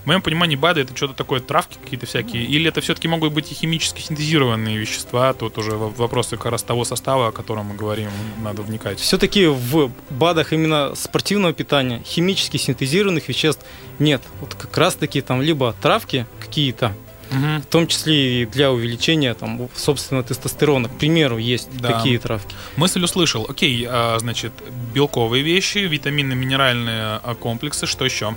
в 0.05 0.07
моем 0.07 0.21
понимании, 0.21 0.57
БАДы 0.57 0.83
это 0.83 0.95
что-то 0.95 1.15
такое, 1.15 1.41
травки 1.41 1.79
какие-то 1.83 2.05
всякие, 2.05 2.45
или 2.45 2.69
это 2.69 2.83
все-таки 2.83 3.09
могут 3.09 3.33
быть 3.33 3.51
и 3.51 3.55
химически 3.55 4.03
синтезированные 4.03 4.77
вещества, 4.77 5.33
тут 5.33 5.57
уже 5.57 5.71
вопросы 5.73 6.37
как 6.37 6.53
раз 6.53 6.63
того 6.63 6.85
состава, 6.85 7.29
о 7.29 7.33
котором 7.33 7.67
мы 7.67 7.77
говорим, 7.77 8.11
надо 8.43 8.61
вникать. 8.61 9.01
Все-таки 9.01 9.47
в 9.47 9.91
БАДах 10.11 10.53
именно 10.53 10.95
спортивного 10.95 11.55
питания 11.55 12.03
химически 12.05 12.59
синтезированных 12.59 13.27
веществ 13.27 13.65
нет. 13.99 14.21
Вот 14.41 14.55
как 14.55 14.77
раз-таки 14.77 15.23
там 15.23 15.41
либо 15.41 15.75
травки 15.81 16.27
какие-то, 16.41 16.93
угу. 17.35 17.63
в 17.63 17.67
том 17.67 17.87
числе 17.87 18.43
и 18.43 18.47
для 18.47 18.73
увеличения 18.73 19.35
там, 19.35 19.69
собственно, 19.75 20.23
тестостерона. 20.23 20.89
К 20.89 20.99
примеру, 20.99 21.39
есть 21.39 21.69
да. 21.77 21.93
такие 21.93 22.19
травки. 22.19 22.55
Мысль 22.77 23.03
услышал. 23.03 23.47
Окей, 23.49 23.87
а, 23.89 24.19
значит, 24.19 24.53
белковые 24.95 25.43
вещи, 25.43 25.79
витамины, 25.79 26.35
минеральные 26.35 27.21
а, 27.23 27.35
комплексы, 27.35 27.87
что 27.87 28.05
еще? 28.05 28.35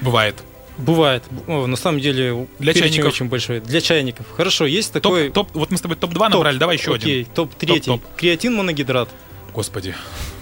Бывает. 0.00 0.36
Бывает. 0.78 1.24
О, 1.46 1.66
на 1.66 1.76
самом 1.76 2.00
деле, 2.00 2.48
для 2.58 2.72
чайников 2.72 3.12
очень 3.12 3.26
большой. 3.26 3.60
Для 3.60 3.80
чайников. 3.80 4.26
Хорошо, 4.34 4.66
есть 4.66 4.92
такой... 4.92 5.30
Топ, 5.30 5.48
топ, 5.48 5.56
вот 5.56 5.70
мы 5.70 5.76
с 5.76 5.80
тобой 5.80 5.96
топ-2 5.96 6.28
набрали, 6.30 6.58
давай 6.58 6.76
еще 6.76 6.94
окей, 6.94 7.22
один. 7.22 7.34
топ-3. 7.34 7.84
Топ, 7.84 8.02
Креатин 8.16 8.54
моногидрат. 8.54 9.10
Господи 9.52 9.94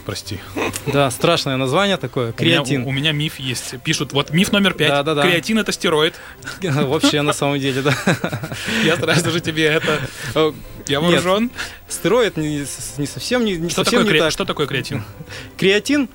прости. 0.08 0.40
Да, 0.86 1.10
страшное 1.10 1.58
название 1.58 1.98
такое. 1.98 2.32
Креатин. 2.32 2.80
У 2.80 2.84
меня, 2.84 2.88
у 2.88 2.92
меня 2.92 3.12
миф 3.12 3.38
есть. 3.38 3.74
Пишут, 3.84 4.14
вот 4.14 4.30
миф 4.30 4.52
номер 4.52 4.72
пять. 4.72 4.88
Да, 4.88 5.02
да, 5.02 5.14
да. 5.14 5.20
Креатин 5.20 5.58
это 5.58 5.70
стероид. 5.70 6.14
Вообще, 6.62 7.20
на 7.20 7.34
самом 7.34 7.60
деле, 7.60 7.82
да. 7.82 7.94
Я 8.86 8.96
стараюсь 8.96 9.22
даже 9.22 9.40
тебе 9.40 9.66
это. 9.66 10.00
Я 10.86 11.02
вооружен. 11.02 11.50
Стероид 11.90 12.38
не, 12.38 12.64
не 12.96 13.06
совсем 13.06 13.44
не, 13.44 13.58
не 13.58 13.68
что 13.68 13.84
совсем 13.84 14.00
такое, 14.00 14.14
не 14.14 14.20
так. 14.20 14.32
Что 14.32 14.46
такое 14.46 14.66
креатин? 14.66 15.04
Креатин 15.58 16.08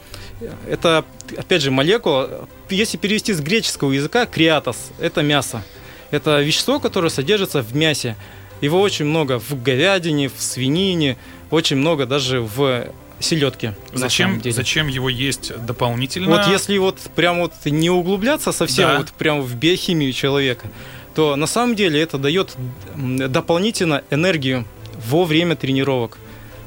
это, 0.68 1.06
опять 1.38 1.62
же, 1.62 1.70
молекула. 1.70 2.50
Если 2.72 2.98
перевести 2.98 3.32
с 3.32 3.42
греческого 3.42 3.92
языка, 3.92 4.26
креатос 4.26 4.90
это 5.00 5.22
мясо. 5.22 5.62
Это 6.10 6.42
вещество, 6.42 6.80
которое 6.80 7.10
содержится 7.10 7.62
в 7.62 7.76
мясе. 7.76 8.16
Его 8.60 8.82
очень 8.82 9.06
много 9.06 9.38
в 9.38 9.62
говядине, 9.62 10.30
в 10.30 10.42
свинине, 10.42 11.16
очень 11.52 11.76
много 11.76 12.08
даже 12.08 12.42
в 12.42 12.88
селедки. 13.24 13.72
Зачем, 13.94 14.42
зачем 14.44 14.88
его 14.88 15.10
есть 15.10 15.52
дополнительно? 15.66 16.30
Вот 16.30 16.48
если 16.48 16.78
вот 16.78 17.00
прям 17.16 17.40
вот 17.40 17.54
не 17.66 17.90
углубляться 17.90 18.52
совсем 18.52 18.90
да. 18.90 18.98
вот 19.00 19.12
прям 19.12 19.42
в 19.42 19.56
биохимию 19.56 20.14
человека, 20.14 20.68
то 21.16 21.36
на 21.36 21.48
самом 21.48 21.76
деле 21.76 22.02
это 22.02 22.18
дает 22.18 22.56
дополнительно 22.96 24.04
энергию 24.10 24.66
во 25.08 25.26
время 25.26 25.56
тренировок. 25.56 26.18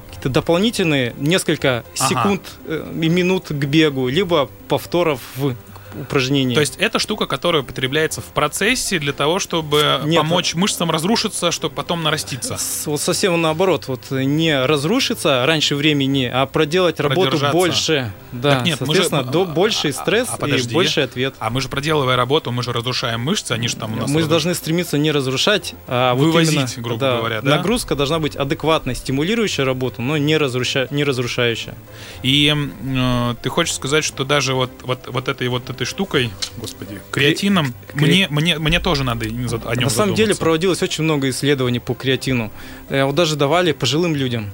Какие-то 0.08 0.28
дополнительные 0.28 1.14
несколько 1.18 1.84
ага. 1.98 2.08
секунд 2.08 2.42
и 2.66 2.70
э, 2.70 3.08
минут 3.08 3.46
к 3.48 3.64
бегу, 3.64 4.08
либо 4.08 4.48
повторов 4.68 5.20
в 5.36 5.54
упражнения. 6.00 6.54
То 6.54 6.60
есть 6.60 6.76
это 6.76 6.98
штука, 6.98 7.26
которая 7.26 7.62
употребляется 7.62 8.20
в 8.20 8.26
процессе 8.26 8.98
для 8.98 9.12
того, 9.12 9.38
чтобы 9.38 10.00
Нет, 10.04 10.20
помочь 10.20 10.54
мышцам 10.54 10.90
разрушиться, 10.90 11.50
чтобы 11.50 11.74
потом 11.74 12.02
нараститься. 12.02 12.58
Вот 12.86 13.00
совсем 13.00 13.40
наоборот, 13.40 13.88
вот 13.88 14.10
не 14.10 14.64
разрушиться 14.64 15.44
раньше 15.46 15.76
времени, 15.76 16.30
а 16.32 16.46
проделать 16.46 17.00
работу 17.00 17.38
больше. 17.52 18.12
Да, 18.32 18.60
нет, 18.60 18.78
соответственно, 18.78 19.22
мы 19.22 19.26
же, 19.26 19.32
до, 19.32 19.44
больший 19.44 19.90
а, 19.90 19.92
стресс 19.92 20.28
а, 20.28 20.38
а, 20.40 20.48
и 20.48 20.62
больший 20.72 21.04
ответ. 21.04 21.34
А 21.38 21.50
мы 21.50 21.60
же 21.60 21.68
проделывая 21.68 22.16
работу, 22.16 22.50
мы 22.52 22.62
же 22.62 22.72
разрушаем 22.72 23.20
мышцы, 23.20 23.52
они 23.52 23.68
же 23.68 23.76
там 23.76 23.92
у 23.94 23.96
нас... 23.96 24.08
Мы 24.08 24.16
разруш... 24.16 24.30
должны 24.30 24.54
стремиться 24.54 24.98
не 24.98 25.10
разрушать, 25.10 25.74
а 25.86 26.14
вывозить, 26.14 26.54
вот 26.54 26.70
именно, 26.72 26.82
грубо 26.82 27.00
да, 27.00 27.16
говоря, 27.16 27.40
да? 27.40 27.56
Нагрузка 27.56 27.94
должна 27.94 28.18
быть 28.18 28.36
адекватной, 28.36 28.94
стимулирующая 28.94 29.64
работу, 29.64 30.02
но 30.02 30.16
не, 30.16 30.36
разруша... 30.36 30.88
не 30.90 31.04
разрушающая. 31.04 31.74
И 32.22 32.54
э, 32.54 33.34
ты 33.42 33.48
хочешь 33.48 33.74
сказать, 33.74 34.04
что 34.04 34.24
даже 34.24 34.54
вот, 34.54 34.70
вот, 34.82 35.06
вот 35.06 35.28
этой 35.28 35.48
вот 35.48 35.70
этой 35.70 35.85
штукой, 35.86 36.30
господи, 36.58 37.00
креатином, 37.10 37.74
Кре... 37.88 38.06
мне, 38.06 38.28
мне, 38.30 38.58
мне 38.58 38.80
тоже 38.80 39.04
надо 39.04 39.26
о 39.26 39.28
нем 39.28 39.84
На 39.84 39.90
самом 39.90 40.14
деле 40.14 40.34
проводилось 40.34 40.82
очень 40.82 41.04
много 41.04 41.28
исследований 41.30 41.80
по 41.80 41.94
креатину. 41.94 42.50
Э, 42.88 43.04
вот 43.04 43.14
даже 43.14 43.36
давали 43.36 43.72
пожилым 43.72 44.14
людям. 44.14 44.50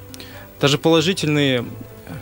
Даже 0.61 0.79
положительные 0.79 1.65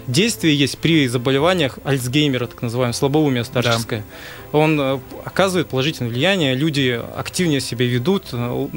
действие 0.06 0.54
есть 0.56 0.78
при 0.78 1.06
заболеваниях 1.08 1.78
Альцгеймера, 1.84 2.46
так 2.46 2.62
называемое, 2.62 2.92
слабоумие 2.92 3.44
старческое. 3.44 4.00
Да. 4.00 4.58
Он 4.58 4.80
э, 4.80 4.98
оказывает 5.24 5.68
положительное 5.68 6.10
влияние, 6.10 6.54
люди 6.54 7.00
активнее 7.16 7.60
себя 7.60 7.86
ведут, 7.86 8.24
э, 8.32 8.68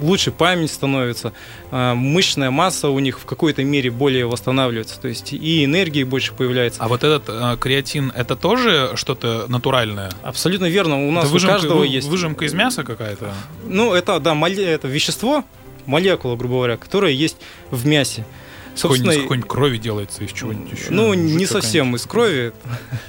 лучше 0.00 0.30
память 0.30 0.70
становится, 0.70 1.32
э, 1.70 1.94
мышечная 1.94 2.50
масса 2.50 2.90
у 2.90 2.98
них 3.00 3.18
в 3.18 3.24
какой-то 3.24 3.64
мере 3.64 3.90
более 3.90 4.26
восстанавливается, 4.26 5.00
то 5.00 5.08
есть 5.08 5.32
и 5.32 5.64
энергии 5.64 6.04
больше 6.04 6.32
появляется. 6.32 6.80
А 6.82 6.88
вот 6.88 7.02
этот 7.02 7.58
креатин, 7.58 8.12
это 8.14 8.36
тоже 8.36 8.92
что-то 8.94 9.46
натуральное? 9.48 10.12
Абсолютно 10.22 10.66
верно, 10.66 11.06
у 11.06 11.10
нас 11.10 11.24
это 11.24 11.32
выжимка, 11.32 11.52
у 11.52 11.56
каждого 11.56 11.78
вы, 11.80 11.86
есть... 11.88 12.08
Выжимка 12.08 12.44
из 12.44 12.54
мяса 12.54 12.84
какая-то? 12.84 13.32
Ну, 13.66 13.94
это, 13.94 14.20
да, 14.20 14.36
это 14.48 14.86
вещество, 14.86 15.44
молекула, 15.86 16.36
грубо 16.36 16.56
говоря, 16.56 16.76
которая 16.76 17.12
есть 17.12 17.36
в 17.70 17.86
мясе. 17.86 18.24
Собственно, 18.76 19.10
из 19.12 19.22
какой-нибудь 19.22 19.48
крови 19.48 19.78
делается, 19.78 20.22
из 20.22 20.32
чего-нибудь 20.32 20.78
еще. 20.78 20.90
Ну, 20.90 21.14
не 21.14 21.46
совсем 21.46 21.96
из 21.96 22.04
крови. 22.06 22.52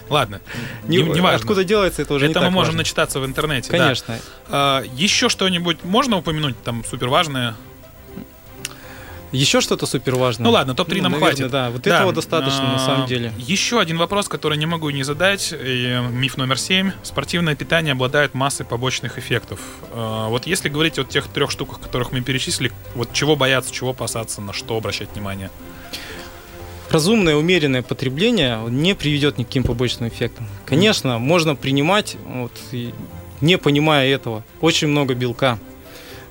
Ладно, 0.10 0.42
не, 0.88 0.98
не, 0.98 1.22
важно. 1.22 1.36
Откуда 1.36 1.64
делается, 1.64 2.02
это 2.02 2.14
уже 2.14 2.26
это 2.30 2.40
не 2.40 2.46
мы 2.46 2.52
можем 2.52 2.72
важно. 2.72 2.78
начитаться 2.80 3.20
в 3.20 3.26
интернете. 3.26 3.70
Конечно. 3.70 4.16
Да. 4.16 4.22
А, 4.50 4.84
еще 4.96 5.30
что-нибудь 5.30 5.84
можно 5.84 6.18
упомянуть, 6.18 6.56
там, 6.64 6.84
супер 6.86 7.10
важное? 7.10 7.56
Еще 9.32 9.60
что-то 9.60 9.86
супер 9.86 10.16
важное. 10.16 10.46
Ну 10.46 10.52
ладно, 10.52 10.74
топ-3 10.74 10.98
ну, 10.98 11.04
нам 11.04 11.12
наверное, 11.14 11.36
хватит. 11.36 11.52
Да, 11.52 11.70
вот 11.70 11.82
да. 11.82 11.96
этого 11.98 12.14
достаточно 12.14 12.70
а, 12.70 12.74
на 12.74 12.80
самом 12.80 13.08
деле. 13.08 13.34
Еще 13.38 13.80
один 13.80 13.98
вопрос, 13.98 14.30
который 14.30 14.58
не 14.58 14.66
могу 14.66 14.90
не 14.90 15.04
задать. 15.04 15.54
И 15.54 16.00
миф 16.12 16.38
номер 16.38 16.58
7. 16.58 16.92
Спортивное 17.04 17.56
питание 17.56 17.92
обладает 17.92 18.34
массой 18.34 18.66
побочных 18.66 19.18
эффектов. 19.18 19.60
А, 19.92 20.30
вот 20.30 20.48
если 20.48 20.70
говорить 20.70 20.98
о 20.98 21.04
тех 21.04 21.28
трех 21.28 21.52
штуках, 21.52 21.82
которых 21.82 22.12
мы 22.14 22.22
перечислили, 22.22 22.72
вот 22.98 23.14
чего 23.14 23.36
бояться, 23.36 23.74
чего 23.74 23.92
опасаться, 23.92 24.42
на 24.42 24.54
что 24.54 24.76
обращать 24.78 25.10
внимание? 25.14 25.50
разумное, 26.90 27.36
умеренное 27.36 27.82
потребление 27.82 28.60
не 28.70 28.96
приведет 28.96 29.38
ни 29.38 29.44
к 29.44 29.48
каким 29.48 29.64
побочным 29.64 30.10
эффектам. 30.10 30.48
Конечно, 30.66 31.20
можно 31.20 31.54
принимать, 31.56 32.16
вот, 32.26 32.52
не 33.42 33.58
понимая 33.58 34.08
этого, 34.08 34.44
очень 34.62 34.88
много 34.88 35.14
белка 35.14 35.60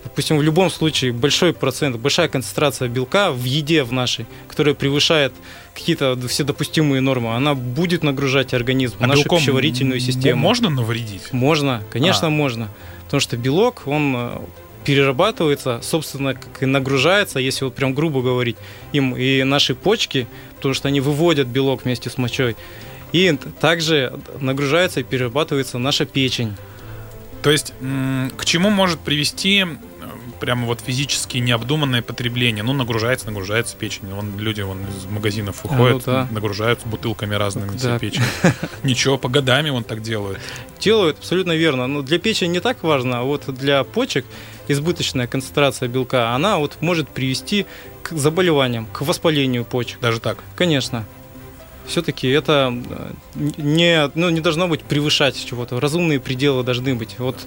допустим, 0.04 0.38
в 0.38 0.42
любом 0.42 0.70
случае 0.70 1.12
большой 1.12 1.52
процент, 1.52 1.96
большая 1.96 2.28
концентрация 2.28 2.88
белка 2.88 3.32
в 3.32 3.42
еде 3.42 3.82
в 3.82 3.92
нашей, 3.92 4.26
которая 4.48 4.74
превышает 4.74 5.32
какие-то 5.74 6.16
все 6.28 6.44
допустимые 6.44 7.00
нормы, 7.00 7.34
она 7.34 7.54
будет 7.54 8.04
нагружать 8.04 8.54
организм, 8.54 8.96
а 9.00 9.08
нашу 9.08 9.28
пищеварительную 9.28 9.98
систему. 9.98 10.40
Можно 10.40 10.70
навредить? 10.70 11.32
Можно, 11.32 11.82
конечно, 11.90 12.28
а. 12.28 12.30
можно. 12.30 12.68
Потому 13.04 13.20
что 13.20 13.36
белок, 13.36 13.82
он 13.86 14.14
э, 14.16 14.38
перерабатывается, 14.86 15.80
собственно, 15.82 16.34
как 16.34 16.62
и 16.62 16.66
нагружается, 16.66 17.40
если 17.40 17.64
вот 17.64 17.74
прям 17.74 17.92
грубо 17.92 18.22
говорить, 18.22 18.56
им 18.92 19.16
и 19.16 19.42
наши 19.42 19.74
почки, 19.74 20.28
потому 20.54 20.74
что 20.74 20.86
они 20.86 21.00
выводят 21.00 21.48
белок 21.48 21.84
вместе 21.84 22.08
с 22.08 22.16
мочой. 22.18 22.56
И 23.12 23.36
также 23.60 24.16
нагружается 24.38 25.00
и 25.00 25.02
перерабатывается 25.02 25.78
наша 25.78 26.06
печень. 26.06 26.54
То 27.42 27.50
есть 27.50 27.74
к 28.36 28.44
чему 28.44 28.70
может 28.70 29.00
привести 29.00 29.64
прямо 30.38 30.66
вот 30.66 30.80
физически 30.80 31.38
необдуманное 31.38 32.02
потребление. 32.02 32.62
Ну, 32.62 32.72
нагружается, 32.72 33.26
нагружается 33.26 33.76
печень. 33.76 34.12
Вон 34.12 34.38
люди 34.38 34.60
вон 34.60 34.78
из 34.82 35.06
магазинов 35.06 35.64
выходят, 35.64 36.02
а, 36.06 36.10
ну, 36.10 36.12
да. 36.12 36.28
нагружаются 36.30 36.86
бутылками 36.86 37.34
разными 37.34 37.72
да. 37.72 37.78
себе 37.78 37.98
печень. 37.98 38.22
Ничего, 38.84 39.18
по 39.18 39.28
годами 39.28 39.70
он 39.70 39.82
так 39.82 40.02
делает. 40.02 40.38
Делают, 40.78 41.18
абсолютно 41.18 41.56
верно. 41.56 41.86
Но 41.86 42.02
для 42.02 42.18
печени 42.18 42.50
не 42.50 42.60
так 42.60 42.82
важно, 42.82 43.20
а 43.20 43.22
вот 43.22 43.44
для 43.46 43.82
почек 43.82 44.24
избыточная 44.68 45.26
концентрация 45.26 45.88
белка, 45.88 46.34
она 46.34 46.58
вот 46.58 46.78
может 46.80 47.08
привести 47.08 47.66
к 48.02 48.12
заболеваниям, 48.12 48.86
к 48.92 49.02
воспалению 49.02 49.64
почек. 49.64 50.00
Даже 50.00 50.20
так? 50.20 50.38
Конечно 50.56 51.06
все-таки 51.86 52.28
это 52.28 52.74
э, 52.90 53.12
не, 53.58 54.10
ну, 54.14 54.28
не 54.30 54.40
должно 54.40 54.68
быть 54.68 54.82
превышать 54.82 55.42
чего-то. 55.42 55.78
Разумные 55.78 56.20
пределы 56.20 56.64
должны 56.64 56.96
быть. 56.96 57.16
Вот 57.18 57.46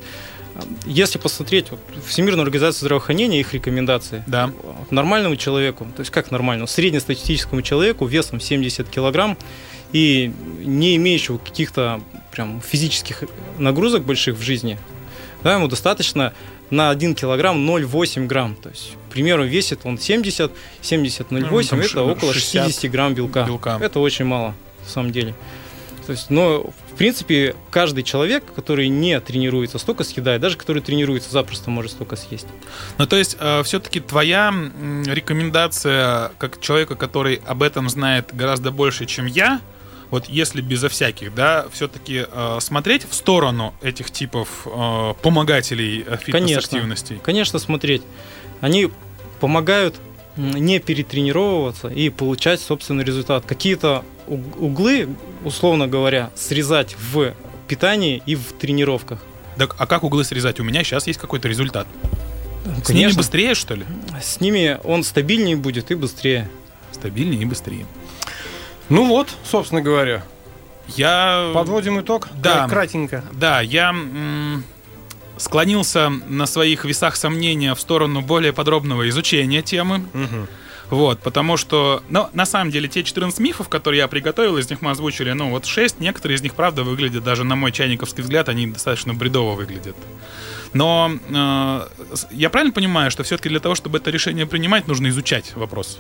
если 0.86 1.18
посмотреть 1.20 1.72
вот, 1.72 1.80
Всемирную 2.06 2.44
организацию 2.44 2.82
здравоохранения, 2.82 3.40
их 3.40 3.54
рекомендации, 3.54 4.24
да. 4.28 4.52
нормальному 4.90 5.36
человеку, 5.36 5.86
то 5.96 6.02
есть 6.02 6.12
как 6.12 6.32
нормальному, 6.32 6.68
среднестатистическому 6.68 7.62
человеку 7.62 8.06
весом 8.06 8.40
70 8.40 8.90
килограмм 8.90 9.38
и 9.92 10.32
не 10.60 10.96
имеющего 10.98 11.38
каких-то 11.38 12.02
прям 12.32 12.62
физических 12.62 13.24
нагрузок 13.58 14.04
больших 14.04 14.38
в 14.38 14.42
жизни, 14.42 14.78
да, 15.44 15.56
ему 15.56 15.68
достаточно 15.68 16.34
на 16.70 16.90
1 16.90 17.16
килограмм 17.16 17.70
0,8 17.70 18.28
грамм. 18.28 18.56
То 18.56 18.70
есть, 18.70 18.94
к 19.10 19.12
примеру, 19.12 19.46
весит 19.46 19.82
он 19.84 19.98
70, 19.98 20.52
70, 20.82 21.32
0,8, 21.32 21.76
ну, 21.76 21.82
это 21.82 22.04
около 22.04 22.34
60 22.34 22.92
грамм 22.92 23.14
белка. 23.14 23.44
белка. 23.46 23.78
Это 23.82 24.00
очень 24.00 24.26
мало, 24.26 24.56
на 24.84 24.90
самом 24.90 25.12
деле. 25.12 25.34
То 26.06 26.14
есть, 26.14 26.30
но 26.30 26.72
принципе, 27.00 27.56
каждый 27.72 28.04
человек, 28.04 28.44
который 28.54 28.90
не 28.90 29.18
тренируется, 29.22 29.80
столько 29.80 30.04
съедает. 30.04 30.42
Даже 30.42 30.58
который 30.58 30.82
тренируется, 30.82 31.32
запросто 31.32 31.72
может 31.72 31.92
столько 31.92 32.18
съесть. 32.18 32.46
Ну, 32.98 33.08
то 33.08 33.16
есть, 33.16 33.38
э, 33.40 33.64
все-таки 33.64 34.02
твоя 34.02 34.54
рекомендация, 35.06 36.34
как 36.38 36.60
человека, 36.60 36.96
который 36.96 37.42
об 37.48 37.64
этом 37.64 37.88
знает 37.88 38.36
гораздо 38.36 38.72
больше, 38.72 39.06
чем 39.06 39.28
я, 39.28 39.62
вот 40.10 40.28
если 40.28 40.62
безо 40.62 40.90
всяких, 40.90 41.34
да, 41.36 41.68
все-таки 41.72 42.26
э, 42.30 42.58
смотреть 42.62 43.08
в 43.08 43.14
сторону 43.14 43.74
этих 43.82 44.12
типов 44.12 44.66
э, 44.66 45.14
помогателей 45.22 46.04
э, 46.06 46.18
фитнес-активностей? 46.18 47.18
Конечно, 47.18 47.26
конечно, 47.26 47.60
смотреть. 47.60 48.02
Они 48.62 48.90
помогают 49.40 49.96
не 50.36 50.80
перетренировываться 50.80 51.90
и 51.90 52.10
получать 52.10 52.60
собственный 52.60 53.04
результат. 53.04 53.46
Какие-то 53.46 54.04
углы, 54.28 55.10
условно 55.44 55.88
говоря, 55.88 56.32
срезать 56.36 56.96
в 57.12 57.34
питании 57.68 58.22
и 58.26 58.36
в 58.36 58.54
тренировках. 58.54 59.22
Так, 59.58 59.76
а 59.78 59.86
как 59.86 60.04
углы 60.04 60.24
срезать? 60.24 60.60
У 60.60 60.64
меня 60.64 60.84
сейчас 60.84 61.08
есть 61.08 61.20
какой-то 61.20 61.48
результат. 61.48 61.88
Конечно. 62.64 62.86
С 62.86 62.90
ними 62.90 63.12
быстрее, 63.12 63.54
что 63.56 63.76
ли? 63.76 63.86
С 64.22 64.40
ними 64.40 64.80
он 64.84 65.04
стабильнее 65.04 65.56
будет 65.56 65.92
и 65.92 65.96
быстрее. 65.96 66.50
Стабильнее 66.92 67.42
и 67.42 67.46
быстрее. 67.46 67.86
Ну 68.90 69.06
вот, 69.06 69.30
собственно 69.44 69.82
говоря. 69.82 70.24
Я... 70.88 71.52
Подводим 71.54 72.00
итог? 72.02 72.28
Да. 72.42 72.68
Кратенько. 72.68 73.24
Да, 73.32 73.62
я 73.62 73.94
склонился 75.38 76.10
на 76.10 76.46
своих 76.46 76.86
весах 76.86 77.16
сомнения 77.16 77.74
в 77.74 77.80
сторону 77.80 78.22
более 78.22 78.54
подробного 78.54 79.08
изучения 79.10 79.62
темы. 79.62 80.04
Угу. 80.14 80.48
Вот, 80.90 81.20
потому 81.20 81.56
что, 81.56 82.02
ну, 82.10 82.30
на 82.34 82.46
самом 82.46 82.72
деле, 82.72 82.88
те 82.88 83.04
14 83.04 83.40
мифов, 83.40 83.70
которые 83.70 84.00
я 84.00 84.08
приготовил, 84.08 84.58
из 84.58 84.70
них 84.72 84.82
мы 84.82 84.90
озвучили, 84.90 85.32
ну, 85.32 85.52
вот 85.52 85.66
6, 85.66 86.00
некоторые 86.00 86.38
из 86.38 86.42
них, 86.42 86.56
правда, 86.56 86.84
выглядят, 86.84 87.24
даже 87.24 87.44
на 87.44 87.56
мой 87.56 87.72
чайниковский 87.72 88.24
взгляд, 88.24 88.50
они 88.50 88.66
достаточно 88.66 89.14
бредово 89.14 89.56
выглядят. 89.56 89.96
Но 90.74 91.12
э, 91.30 91.88
я 92.32 92.50
правильно 92.50 92.74
понимаю, 92.74 93.12
что 93.12 93.22
все-таки 93.22 93.50
для 93.50 93.60
того, 93.60 93.76
чтобы 93.76 94.00
это 94.00 94.10
решение 94.10 94.48
принимать, 94.48 94.88
нужно 94.88 95.10
изучать 95.10 95.56
вопрос? 95.56 96.00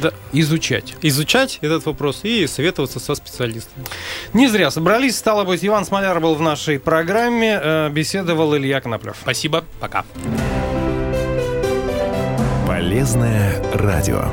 Да. 0.00 0.12
Изучать. 0.32 0.94
Изучать 1.02 1.58
этот 1.60 1.86
вопрос 1.86 2.20
и 2.24 2.46
советоваться 2.46 3.00
со 3.00 3.14
специалистами. 3.14 3.86
Не 4.32 4.48
зря 4.48 4.70
собрались. 4.70 5.16
Стало 5.16 5.44
быть, 5.44 5.64
Иван 5.64 5.84
Смоляр 5.84 6.20
был 6.20 6.34
в 6.34 6.40
нашей 6.40 6.78
программе. 6.78 7.58
Э, 7.62 7.88
беседовал 7.90 8.56
Илья 8.56 8.80
Коноплев. 8.80 9.16
Спасибо. 9.20 9.64
Пока. 9.80 10.04
Полезное 12.66 13.62
радио. 13.74 14.24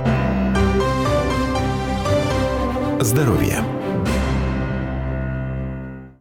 Здоровье. 3.00 3.81